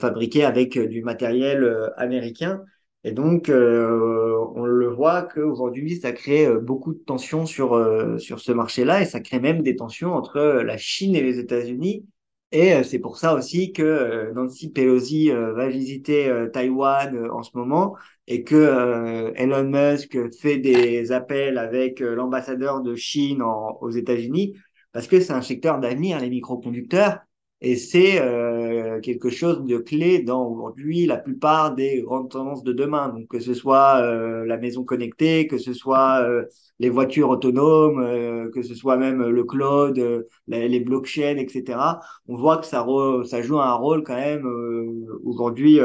fabriqués 0.00 0.44
avec 0.44 0.78
du 0.78 1.02
matériel 1.02 1.90
américain. 1.96 2.64
Et 3.04 3.12
donc, 3.12 3.48
euh, 3.48 4.36
on 4.54 4.64
le 4.64 4.88
voit 4.88 5.22
qu'aujourd'hui, 5.22 5.96
ça 5.96 6.12
crée 6.12 6.46
euh, 6.46 6.60
beaucoup 6.60 6.92
de 6.92 6.98
tensions 6.98 7.46
sur, 7.46 7.74
euh, 7.74 8.18
sur 8.18 8.40
ce 8.40 8.52
marché-là 8.52 9.00
et 9.00 9.06
ça 9.06 9.20
crée 9.20 9.40
même 9.40 9.62
des 9.62 9.74
tensions 9.76 10.12
entre 10.12 10.36
euh, 10.36 10.62
la 10.62 10.76
Chine 10.76 11.16
et 11.16 11.22
les 11.22 11.38
États-Unis. 11.38 12.04
Et 12.52 12.74
euh, 12.74 12.82
c'est 12.82 12.98
pour 12.98 13.16
ça 13.16 13.34
aussi 13.34 13.72
que 13.72 14.32
Nancy 14.34 14.70
Pelosi 14.70 15.30
va 15.30 15.68
visiter 15.68 16.30
Taïwan 16.52 17.30
en 17.30 17.42
ce 17.42 17.50
moment 17.56 17.96
et 18.26 18.42
que 18.44 19.32
Elon 19.36 19.64
Musk 19.64 20.18
fait 20.40 20.58
des 20.58 21.12
appels 21.12 21.58
avec 21.58 22.00
l'ambassadeur 22.00 22.82
de 22.82 22.94
Chine 22.96 23.42
aux 23.42 23.90
États-Unis 23.90 24.56
parce 24.92 25.06
que 25.06 25.20
c'est 25.20 25.32
un 25.32 25.42
secteur 25.42 25.78
d'avenir, 25.78 26.18
les 26.20 26.28
microconducteurs. 26.30 27.20
Et 27.60 27.76
c'est 27.76 28.20
quelque 29.00 29.30
chose 29.30 29.64
de 29.64 29.78
clé 29.78 30.20
dans 30.22 30.46
aujourd'hui 30.46 31.06
la 31.06 31.16
plupart 31.16 31.74
des 31.74 32.02
grandes 32.02 32.30
tendances 32.30 32.62
de 32.62 32.72
demain. 32.72 33.08
Donc 33.08 33.28
que 33.28 33.40
ce 33.40 33.54
soit 33.54 34.00
euh, 34.02 34.44
la 34.46 34.56
maison 34.56 34.84
connectée, 34.84 35.46
que 35.46 35.58
ce 35.58 35.72
soit 35.72 36.22
euh, 36.22 36.44
les 36.78 36.90
voitures 36.90 37.28
autonomes, 37.30 38.00
euh, 38.00 38.50
que 38.50 38.62
ce 38.62 38.74
soit 38.74 38.96
même 38.96 39.22
le 39.22 39.44
cloud, 39.44 40.26
les, 40.48 40.80
blockchains, 40.80 41.36
etc. 41.36 42.00
On 42.28 42.36
voit 42.36 42.58
que 42.58 42.66
ça, 42.66 42.86
ça 43.24 43.42
joue 43.42 43.58
un 43.60 43.74
rôle 43.74 44.02
quand 44.02 44.16
même 44.16 44.46
aujourd'hui 45.24 45.80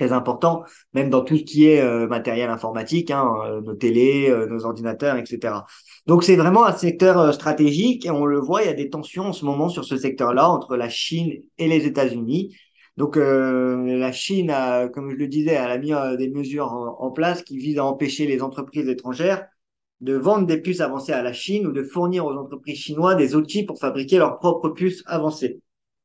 très 0.00 0.12
important, 0.12 0.64
même 0.94 1.10
dans 1.10 1.22
tout 1.22 1.36
ce 1.36 1.42
qui 1.42 1.66
est 1.66 1.82
euh, 1.82 2.06
matériel 2.08 2.48
informatique, 2.48 3.10
hein, 3.10 3.34
euh, 3.44 3.60
nos 3.60 3.74
télés, 3.74 4.30
euh, 4.30 4.46
nos 4.46 4.64
ordinateurs, 4.64 5.16
etc. 5.16 5.66
Donc 6.06 6.24
c'est 6.24 6.36
vraiment 6.36 6.64
un 6.64 6.72
secteur 6.72 7.34
stratégique 7.34 8.06
et 8.06 8.10
on 8.10 8.24
le 8.24 8.38
voit, 8.38 8.62
il 8.62 8.66
y 8.66 8.70
a 8.70 8.74
des 8.74 8.88
tensions 8.88 9.26
en 9.26 9.32
ce 9.34 9.44
moment 9.44 9.68
sur 9.68 9.84
ce 9.84 9.98
secteur-là 9.98 10.48
entre 10.48 10.76
la 10.76 10.88
Chine 10.88 11.42
et 11.58 11.68
les 11.68 11.86
États-Unis. 11.86 12.56
Donc 12.96 13.16
la 13.16 14.12
Chine, 14.12 14.50
a, 14.50 14.88
comme 14.88 15.10
je 15.10 15.16
le 15.16 15.26
disais, 15.26 15.52
elle 15.52 15.70
a 15.70 15.78
mis 15.78 15.92
des 16.18 16.28
mesures 16.28 16.72
en, 16.72 16.96
en 17.00 17.10
place 17.10 17.42
qui 17.42 17.56
visent 17.56 17.78
à 17.78 17.84
empêcher 17.84 18.26
les 18.26 18.42
entreprises 18.42 18.88
étrangères 18.88 19.46
de 20.00 20.14
vendre 20.14 20.46
des 20.46 20.60
puces 20.60 20.80
avancées 20.80 21.12
à 21.12 21.22
la 21.22 21.32
Chine 21.32 21.66
ou 21.66 21.72
de 21.72 21.82
fournir 21.82 22.26
aux 22.26 22.34
entreprises 22.34 22.78
chinoises 22.78 23.16
des 23.16 23.34
outils 23.36 23.64
pour 23.64 23.78
fabriquer 23.78 24.18
leurs 24.18 24.38
propres 24.38 24.70
puces 24.70 25.02
avancées. 25.06 25.60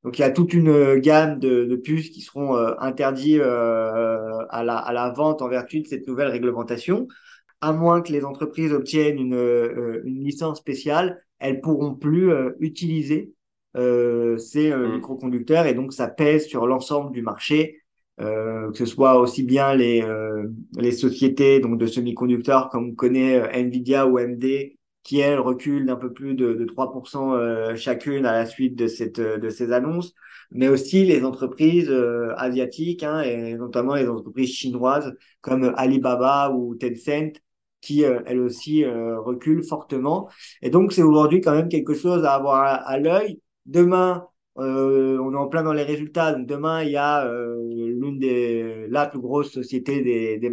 Donc 0.06 0.20
il 0.20 0.22
y 0.22 0.26
a 0.26 0.30
toute 0.30 0.54
une 0.54 0.70
euh, 0.70 1.00
gamme 1.00 1.40
de, 1.40 1.66
de 1.66 1.76
puces 1.76 2.12
qui 2.12 2.22
seront 2.22 2.56
euh, 2.56 2.76
interdits 2.80 3.40
euh, 3.40 4.38
à 4.50 4.64
la, 4.64 4.78
à 4.78 4.94
la 4.94 5.10
vente 5.10 5.42
en 5.42 5.50
vertu 5.50 5.82
de 5.82 5.88
cette 5.88 6.08
nouvelle 6.08 6.28
réglementation. 6.28 7.08
À 7.60 7.74
moins 7.74 8.02
que 8.02 8.12
les 8.14 8.24
entreprises 8.24 8.72
obtiennent 8.72 9.18
une, 9.20 9.34
euh, 9.34 10.02
une 10.06 10.24
licence 10.24 10.60
spéciale, 10.60 11.24
elles 11.40 11.60
pourront 11.60 11.96
plus 11.96 12.32
utiliser 12.60 13.34
ces 13.76 13.82
euh, 14.72 14.88
Mm. 14.88 14.96
microconducteurs 14.96 15.66
et 15.66 15.74
donc 15.74 15.92
ça 15.92 16.08
pèse 16.08 16.46
sur 16.46 16.68
l'ensemble 16.68 17.12
du 17.12 17.22
marché, 17.24 17.82
que 18.18 18.72
ce 18.74 18.86
soit 18.86 19.20
aussi 19.20 19.44
bien 19.44 19.76
les, 19.76 20.02
les 20.78 20.92
sociétés 20.94 21.60
donc 21.60 21.78
de 21.78 21.86
semi-conducteurs 21.86 22.70
comme 22.70 22.90
on 22.92 22.96
connaît 22.96 23.42
Nvidia 23.60 24.08
ou 24.08 24.18
AMD 24.18 24.75
qui 25.06 25.20
elles 25.20 25.40
reculent 25.40 25.86
d'un 25.86 25.96
peu 25.96 26.12
plus 26.12 26.36
de, 26.36 26.54
de 26.54 26.66
3% 26.66 27.34
euh, 27.36 27.76
chacune 27.76 28.26
à 28.26 28.34
la 28.34 28.46
suite 28.46 28.76
de 28.76 28.88
cette 28.88 29.22
de 29.22 29.50
ces 29.50 29.72
annonces, 29.72 30.14
mais 30.52 30.68
aussi 30.68 31.06
les 31.06 31.24
entreprises 31.24 31.90
euh, 31.90 32.34
asiatiques 32.38 33.04
hein, 33.04 33.22
et 33.22 33.54
notamment 33.56 33.96
les 33.96 34.10
entreprises 34.10 34.52
chinoises 34.52 35.14
comme 35.42 35.74
Alibaba 35.78 36.52
ou 36.52 36.76
Tencent 36.76 37.40
qui 37.82 38.02
elles 38.02 38.40
aussi 38.40 38.84
reculent 38.86 39.64
fortement. 39.64 40.28
Et 40.64 40.72
donc 40.72 40.92
c'est 40.92 41.04
aujourd'hui 41.04 41.40
quand 41.42 41.54
même 41.54 41.70
quelque 41.70 41.94
chose 41.94 42.26
à 42.26 42.34
avoir 42.34 42.64
à, 42.64 42.98
l'œil. 43.00 43.40
Demain, 43.68 44.28
euh, 44.58 45.20
on 45.20 45.34
est 45.34 45.38
en 45.38 45.48
plein 45.48 45.64
dans 45.64 45.74
les 45.74 45.84
résultats. 45.84 46.34
Demain, 46.34 46.84
il 46.84 46.92
y 46.92 46.98
a 46.98 47.26
euh, 47.26 47.62
l'une 47.70 48.20
des 48.20 48.88
la 48.90 49.06
plus 49.08 49.20
grosse 49.20 49.52
société 49.52 50.02
des 50.02 50.38
des, 50.38 50.50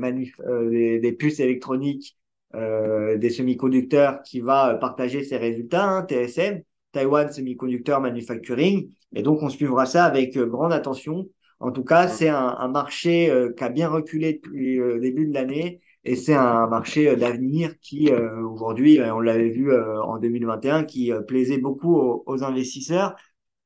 euh, 0.46 0.70
des, 0.70 0.98
des, 0.98 1.12
puces 1.12 1.38
électroniques, 1.40 2.16
euh, 2.54 3.16
des 3.18 3.30
semi-conducteurs, 3.30 4.22
qui 4.22 4.40
va 4.40 4.74
partager 4.74 5.24
ses 5.24 5.36
résultats, 5.36 5.84
hein, 5.84 6.06
TSM, 6.06 6.62
Taiwan 6.92 7.30
Semiconductor 7.30 8.00
Manufacturing. 8.00 8.90
Et 9.14 9.22
donc 9.22 9.42
on 9.42 9.48
suivra 9.48 9.86
ça 9.86 10.04
avec 10.04 10.36
grande 10.38 10.72
attention. 10.72 11.28
En 11.60 11.70
tout 11.70 11.84
cas, 11.84 12.08
c'est 12.08 12.28
un, 12.28 12.56
un, 12.58 12.68
marché 12.68 13.32
qui 13.56 13.64
a 13.64 13.68
bien 13.68 13.88
reculé 13.88 14.34
depuis 14.34 14.76
le 14.76 14.98
début 15.00 15.26
de 15.28 15.34
l'année. 15.34 15.80
Et 16.04 16.16
c'est 16.16 16.34
un 16.34 16.66
marché 16.66 17.14
d'avenir 17.14 17.78
qui, 17.80 18.10
aujourd'hui, 18.10 19.00
on 19.00 19.20
l'avait 19.20 19.50
vu 19.50 19.72
en 19.72 20.18
2021, 20.18 20.84
qui 20.84 21.12
plaisait 21.28 21.58
beaucoup 21.58 21.94
aux, 21.94 22.24
aux 22.26 22.42
investisseurs 22.42 23.14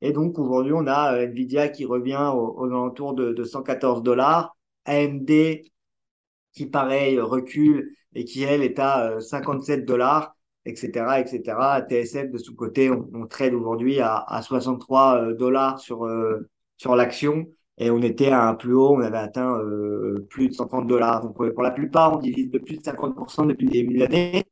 et 0.01 0.11
donc 0.11 0.37
aujourd'hui, 0.39 0.73
on 0.73 0.87
a 0.87 1.15
euh, 1.15 1.27
Nvidia 1.27 1.69
qui 1.69 1.85
revient 1.85 2.31
aux, 2.33 2.65
alentours 2.65 3.13
de, 3.13 3.33
de 3.33 3.43
114 3.43 4.03
dollars, 4.03 4.55
AMD 4.85 5.31
qui 6.53 6.65
pareil 6.65 7.19
recule 7.19 7.95
et 8.17 8.25
qui 8.25 8.43
elle 8.43 8.63
est 8.63 8.79
à 8.79 9.19
57 9.19 9.81
euh, 9.81 9.85
dollars, 9.85 10.35
etc., 10.65 11.19
etc. 11.19 11.81
TSF 11.87 12.31
de 12.31 12.37
son 12.37 12.53
côté, 12.53 12.89
on, 12.91 13.09
on 13.13 13.27
trade 13.27 13.53
aujourd'hui 13.53 13.99
à, 13.99 14.17
à 14.27 14.41
63 14.41 15.17
euh, 15.17 15.33
dollars 15.35 15.79
sur 15.79 16.07
sur 16.77 16.95
l'action 16.95 17.47
et 17.77 17.91
on 17.91 18.01
était 18.01 18.29
à 18.29 18.47
un 18.47 18.55
plus 18.55 18.73
haut, 18.73 18.95
on 18.95 19.01
avait 19.01 19.17
atteint 19.17 19.59
plus 20.29 20.49
de 20.49 20.53
130 20.53 20.87
dollars. 20.87 21.21
Donc 21.21 21.35
pour 21.53 21.63
la 21.63 21.71
plupart, 21.71 22.15
on 22.15 22.19
divise 22.19 22.49
de 22.51 22.59
plus 22.59 22.77
de 22.77 22.81
50% 22.83 23.45
depuis 23.47 23.65
le 23.67 23.71
début 23.71 23.93
de 23.95 23.99
l'année. 23.99 24.43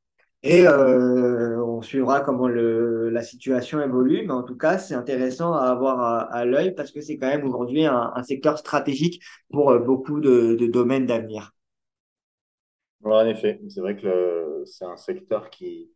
Et 0.45 0.67
euh, 0.67 1.60
on 1.65 1.82
suivra 1.82 2.21
comment 2.21 2.47
le, 2.47 3.10
la 3.10 3.23
situation 3.23 3.82
évolue. 3.82 4.25
Mais 4.28 4.32
en 4.34 4.43
tout 4.43 4.56
cas, 4.56 4.78
c'est 4.78 4.93
intéressant 4.93 5.54
à 5.54 5.63
avoir 5.71 5.99
à, 5.99 6.21
à 6.32 6.45
l'œil 6.45 6.75
parce 6.75 6.91
que 6.91 7.01
c'est 7.01 7.17
quand 7.17 7.28
même 7.28 7.45
aujourd'hui 7.47 7.86
un, 7.86 8.12
un, 8.15 8.23
secteur 8.23 8.60
stratégique 8.60 9.23
pour 9.51 9.71
euh, 9.71 9.80
beaucoup 9.80 10.19
de, 10.21 10.54
de 10.54 10.67
domaines 10.67 11.08
d'avenir. 11.08 11.55
En 13.13 13.26
effet, 13.28 13.60
c'est 13.70 13.82
vrai 13.82 13.96
que 13.96 14.63
c'est 14.65 14.86
un 14.86 14.98
secteur 14.98 15.50
qui, 15.50 15.91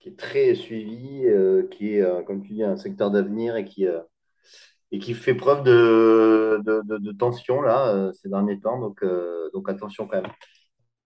qui, 0.00 0.08
est 0.10 0.18
très 0.18 0.54
suivi, 0.54 1.26
euh, 1.26 1.66
qui 1.68 1.94
est, 1.96 2.02
euh, 2.02 2.22
comme 2.22 2.42
tu 2.42 2.54
dis, 2.54 2.62
un 2.62 2.76
secteur 2.76 3.10
d'avenir 3.10 3.56
et 3.56 3.64
qui, 3.64 3.86
euh, 3.86 4.00
et 4.92 4.98
qui 4.98 5.14
fait 5.14 5.34
preuve 5.34 5.62
de, 5.64 6.60
de, 6.64 6.82
de, 6.84 6.98
de 6.98 7.12
tension 7.12 7.60
là, 7.62 8.10
ces 8.14 8.28
derniers 8.28 8.60
temps. 8.60 8.78
Donc, 8.80 9.04
donc 9.52 9.68
attention 9.68 10.06
quand 10.06 10.22
même. 10.22 10.32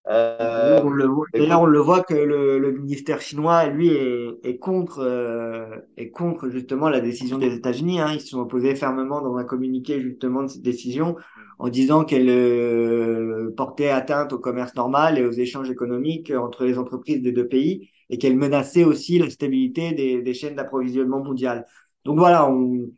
D'ailleurs, 0.08 0.86
on, 0.86 1.66
le 1.66 1.78
voit 1.80 2.02
que 2.02 2.14
le, 2.14 2.58
le 2.58 2.72
ministère 2.72 3.20
chinois, 3.20 3.66
lui, 3.66 3.88
est, 3.88 4.38
est 4.42 4.56
contre, 4.56 5.00
euh, 5.00 5.66
est 5.98 6.10
contre 6.10 6.48
justement 6.48 6.88
la 6.88 7.00
décision 7.00 7.36
des 7.36 7.54
États-Unis. 7.54 8.00
Hein. 8.00 8.12
Ils 8.14 8.20
se 8.20 8.28
sont 8.28 8.40
opposés 8.40 8.74
fermement 8.74 9.20
dans 9.20 9.36
un 9.36 9.44
communiqué 9.44 10.00
justement 10.00 10.44
de 10.44 10.48
cette 10.48 10.62
décision 10.62 11.16
en 11.58 11.68
disant 11.68 12.04
qu'elle 12.04 12.30
euh, 12.30 13.52
portait 13.54 13.90
atteinte 13.90 14.32
au 14.32 14.38
commerce 14.38 14.74
normal 14.74 15.18
et 15.18 15.26
aux 15.26 15.32
échanges 15.32 15.70
économiques 15.70 16.30
entre 16.30 16.64
les 16.64 16.78
entreprises 16.78 17.20
des 17.20 17.32
deux 17.32 17.48
pays 17.48 17.90
et 18.08 18.16
qu'elle 18.16 18.36
menaçait 18.36 18.84
aussi 18.84 19.18
la 19.18 19.28
stabilité 19.28 19.92
des, 19.92 20.22
des 20.22 20.34
chaînes 20.34 20.54
d'approvisionnement 20.54 21.22
mondiales. 21.22 21.66
Donc 22.06 22.18
voilà, 22.18 22.50
on, 22.50 22.88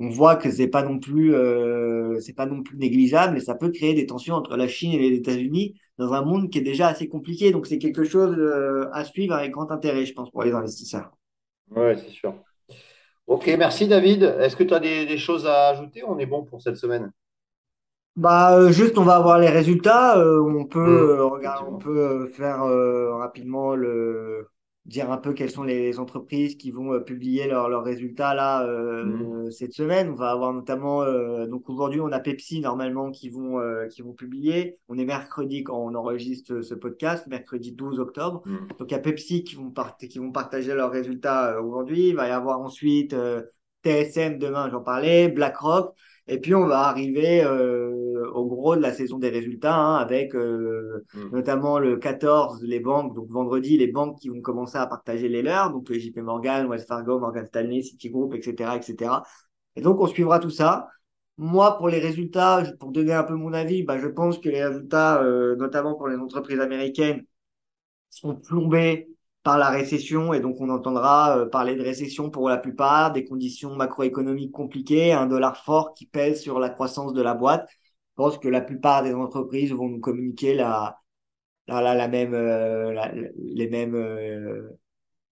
on 0.00 0.08
voit 0.08 0.36
que 0.36 0.50
c'est 0.50 0.68
pas 0.68 0.82
non 0.82 0.98
plus 0.98 1.34
euh, 1.34 2.18
c'est 2.20 2.32
pas 2.32 2.46
non 2.46 2.62
plus 2.62 2.78
négligeable 2.78 3.34
mais 3.34 3.40
ça 3.40 3.54
peut 3.54 3.70
créer 3.70 3.94
des 3.94 4.06
tensions 4.06 4.34
entre 4.34 4.56
la 4.56 4.66
Chine 4.66 4.92
et 4.92 4.98
les 4.98 5.16
États-Unis 5.16 5.74
dans 6.00 6.14
un 6.14 6.22
monde 6.22 6.50
qui 6.50 6.58
est 6.58 6.62
déjà 6.62 6.88
assez 6.88 7.08
compliqué 7.08 7.52
donc 7.52 7.66
c'est 7.66 7.78
quelque 7.78 8.04
chose 8.04 8.34
euh, 8.38 8.88
à 8.92 9.04
suivre 9.04 9.34
avec 9.34 9.52
grand 9.52 9.70
intérêt 9.70 10.04
je 10.06 10.14
pense 10.14 10.30
pour 10.30 10.42
les 10.42 10.52
investisseurs. 10.52 11.10
Ouais, 11.70 11.96
c'est 11.96 12.10
sûr. 12.10 12.34
OK, 13.26 13.46
merci 13.58 13.86
David. 13.86 14.24
Est-ce 14.40 14.56
que 14.56 14.64
tu 14.64 14.74
as 14.74 14.80
des, 14.80 15.06
des, 15.06 15.18
choses 15.18 15.46
à 15.46 15.68
ajouter 15.68 16.02
On 16.04 16.18
est 16.18 16.26
bon 16.26 16.42
pour 16.42 16.60
cette 16.60 16.76
semaine? 16.76 17.12
Bah 18.16 18.56
euh, 18.56 18.72
juste 18.72 18.98
on 18.98 19.04
va 19.04 19.14
avoir 19.14 19.38
les 19.38 19.48
résultats, 19.48 20.18
on 20.18 20.64
peut 20.64 21.16
mmh, 21.16 21.20
regarder 21.20 21.70
on 21.70 21.78
peut 21.78 22.26
faire 22.34 22.64
rapidement 23.18 23.76
le 23.76 24.48
dire 24.90 25.10
un 25.12 25.18
peu 25.18 25.32
quelles 25.32 25.52
sont 25.52 25.62
les 25.62 26.00
entreprises 26.00 26.56
qui 26.56 26.72
vont 26.72 26.92
euh, 26.92 26.98
publier 26.98 27.46
leurs 27.46 27.84
résultats 27.84 28.34
là 28.34 28.66
euh, 28.66 29.04
mmh. 29.04 29.50
cette 29.52 29.72
semaine. 29.72 30.10
On 30.10 30.14
va 30.14 30.32
avoir 30.32 30.52
notamment 30.52 31.02
euh, 31.02 31.46
donc 31.46 31.70
aujourd'hui 31.70 32.00
on 32.00 32.10
a 32.10 32.18
Pepsi 32.18 32.60
normalement 32.60 33.12
qui 33.12 33.28
vont 33.28 33.60
qui 33.88 34.02
vont 34.02 34.12
publier. 34.12 34.78
On 34.88 34.98
est 34.98 35.04
mercredi 35.04 35.62
quand 35.62 35.78
on 35.78 35.94
enregistre 35.94 36.60
ce 36.60 36.74
podcast, 36.74 37.26
mercredi 37.28 37.72
12 37.72 38.00
octobre. 38.00 38.42
Mmh. 38.44 38.56
Donc 38.78 38.90
il 38.90 38.92
y 38.92 38.96
a 38.96 39.00
Pepsi 39.00 39.44
qui 39.44 39.54
vont 39.54 39.72
qui 40.00 40.18
vont 40.18 40.32
partager 40.32 40.74
leurs 40.74 40.90
résultats 40.90 41.60
aujourd'hui. 41.62 42.08
Il 42.08 42.16
va 42.16 42.26
y 42.28 42.32
avoir 42.32 42.60
ensuite 42.60 43.14
TSM 43.84 44.38
demain, 44.38 44.68
j'en 44.70 44.82
parlais, 44.82 45.28
BlackRock. 45.28 45.94
Et 46.26 46.38
puis 46.38 46.54
on 46.54 46.66
va 46.66 46.82
arriver 46.82 47.42
euh, 47.42 48.09
au 48.34 48.46
gros 48.46 48.76
de 48.76 48.80
la 48.80 48.92
saison 48.92 49.18
des 49.18 49.28
résultats 49.28 49.74
hein, 49.74 49.96
avec 49.96 50.34
euh, 50.34 51.04
mm. 51.14 51.30
notamment 51.32 51.78
le 51.78 51.96
14 51.96 52.62
les 52.62 52.80
banques, 52.80 53.14
donc 53.14 53.28
vendredi 53.30 53.76
les 53.76 53.88
banques 53.88 54.18
qui 54.20 54.28
vont 54.28 54.40
commencer 54.40 54.78
à 54.78 54.86
partager 54.86 55.28
les 55.28 55.42
leurs, 55.42 55.70
donc 55.70 55.92
JP 55.92 56.18
Morgan, 56.18 56.68
Wells 56.68 56.84
Fargo, 56.86 57.18
Morgan 57.18 57.46
Stanley, 57.46 57.82
Citigroup, 57.82 58.34
etc., 58.34 58.70
etc. 58.76 59.12
Et 59.76 59.82
donc 59.82 60.00
on 60.00 60.06
suivra 60.06 60.38
tout 60.38 60.50
ça. 60.50 60.88
Moi, 61.38 61.78
pour 61.78 61.88
les 61.88 62.00
résultats, 62.00 62.62
pour 62.78 62.92
donner 62.92 63.14
un 63.14 63.24
peu 63.24 63.34
mon 63.34 63.54
avis, 63.54 63.82
bah, 63.82 63.98
je 63.98 64.08
pense 64.08 64.38
que 64.38 64.50
les 64.50 64.62
résultats, 64.64 65.22
euh, 65.22 65.56
notamment 65.56 65.94
pour 65.94 66.08
les 66.08 66.16
entreprises 66.16 66.60
américaines, 66.60 67.24
sont 68.10 68.36
plombés 68.36 69.08
par 69.42 69.56
la 69.56 69.70
récession 69.70 70.34
et 70.34 70.40
donc 70.40 70.60
on 70.60 70.68
entendra 70.68 71.38
euh, 71.38 71.46
parler 71.46 71.74
de 71.74 71.82
récession 71.82 72.30
pour 72.30 72.48
la 72.48 72.58
plupart, 72.58 73.12
des 73.12 73.24
conditions 73.24 73.74
macroéconomiques 73.74 74.52
compliquées, 74.52 75.12
un 75.12 75.26
dollar 75.26 75.56
fort 75.56 75.94
qui 75.94 76.06
pèse 76.06 76.42
sur 76.42 76.58
la 76.58 76.68
croissance 76.68 77.14
de 77.14 77.22
la 77.22 77.34
boîte. 77.34 77.68
Pense 78.20 78.38
que 78.38 78.48
la 78.48 78.60
plupart 78.60 79.02
des 79.02 79.14
entreprises 79.14 79.72
vont 79.72 79.88
nous 79.88 80.00
communiquer 80.00 80.54
la, 80.54 80.98
la, 81.68 81.94
la, 81.94 82.08
même, 82.08 82.34
euh, 82.34 82.92
les 83.36 83.68
mêmes, 83.68 83.94
euh, 83.94 84.78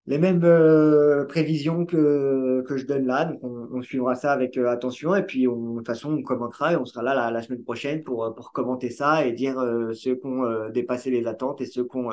les 0.06 0.18
mêmes 0.18 1.26
prévisions 1.28 1.84
que, 1.84 2.62
que 2.66 2.76
je 2.76 2.86
donne 2.86 3.06
là. 3.06 3.26
Donc 3.26 3.40
on, 3.44 3.82
suivra 3.82 4.14
ça 4.14 4.32
avec 4.32 4.56
attention 4.56 5.14
et 5.14 5.22
puis 5.22 5.46
on, 5.48 5.72
de 5.72 5.78
toute 5.78 5.86
façon 5.86 6.12
on 6.12 6.22
commentera 6.22 6.72
et 6.72 6.76
on 6.76 6.84
sera 6.86 7.02
là 7.02 7.30
la, 7.30 7.42
semaine 7.42 7.62
prochaine 7.62 8.02
pour, 8.02 8.34
pour 8.34 8.52
commenter 8.52 8.90
ça 8.90 9.26
et 9.26 9.32
dire 9.32 9.56
ceux 9.94 10.16
qui 10.16 10.26
ont 10.26 10.70
dépassé 10.70 11.10
les 11.10 11.26
attentes 11.26 11.60
et 11.60 11.66
ceux 11.66 11.84
qui 11.84 11.96
ont 11.96 12.10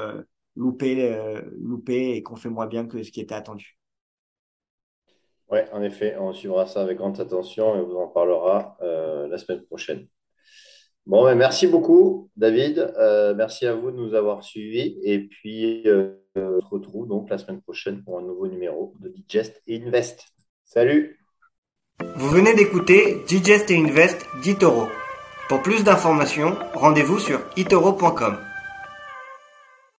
loupé, 0.55 1.13
euh, 1.13 1.41
loupé 1.61 2.15
et 2.15 2.23
qu'on 2.23 2.35
fait 2.35 2.49
moins 2.49 2.67
bien 2.67 2.87
que 2.87 3.03
ce 3.03 3.11
qui 3.11 3.21
était 3.21 3.35
attendu. 3.35 3.77
Oui, 5.49 5.59
en 5.71 5.81
effet, 5.83 6.17
on 6.19 6.33
suivra 6.33 6.65
ça 6.65 6.81
avec 6.81 6.97
grande 6.97 7.19
attention 7.19 7.75
et 7.75 7.79
on 7.79 7.85
vous 7.85 7.97
en 7.97 8.07
parlera 8.07 8.77
euh, 8.81 9.27
la 9.27 9.37
semaine 9.37 9.63
prochaine. 9.63 10.07
Bon, 11.05 11.23
ben, 11.23 11.35
merci 11.35 11.67
beaucoup, 11.67 12.29
David. 12.35 12.93
Euh, 12.97 13.35
merci 13.35 13.67
à 13.67 13.75
vous 13.75 13.91
de 13.91 13.97
nous 13.97 14.15
avoir 14.15 14.43
suivis. 14.43 14.97
Et 15.03 15.19
puis, 15.19 15.83
euh, 15.87 16.15
on 16.35 16.61
se 16.61 16.67
retrouve 16.69 17.07
donc 17.07 17.29
la 17.29 17.37
semaine 17.37 17.61
prochaine 17.61 18.03
pour 18.03 18.17
un 18.17 18.23
nouveau 18.23 18.47
numéro 18.47 18.93
de 18.99 19.09
Digest 19.09 19.61
et 19.67 19.81
Invest. 19.83 20.25
Salut 20.63 21.19
Vous 22.15 22.29
venez 22.29 22.55
d'écouter 22.55 23.21
Digest 23.27 23.69
et 23.69 23.77
Invest 23.77 24.25
d'Itoro. 24.41 24.87
Pour 25.47 25.61
plus 25.61 25.83
d'informations, 25.83 26.55
rendez-vous 26.73 27.19
sur 27.19 27.39
itoro.com. 27.55 28.37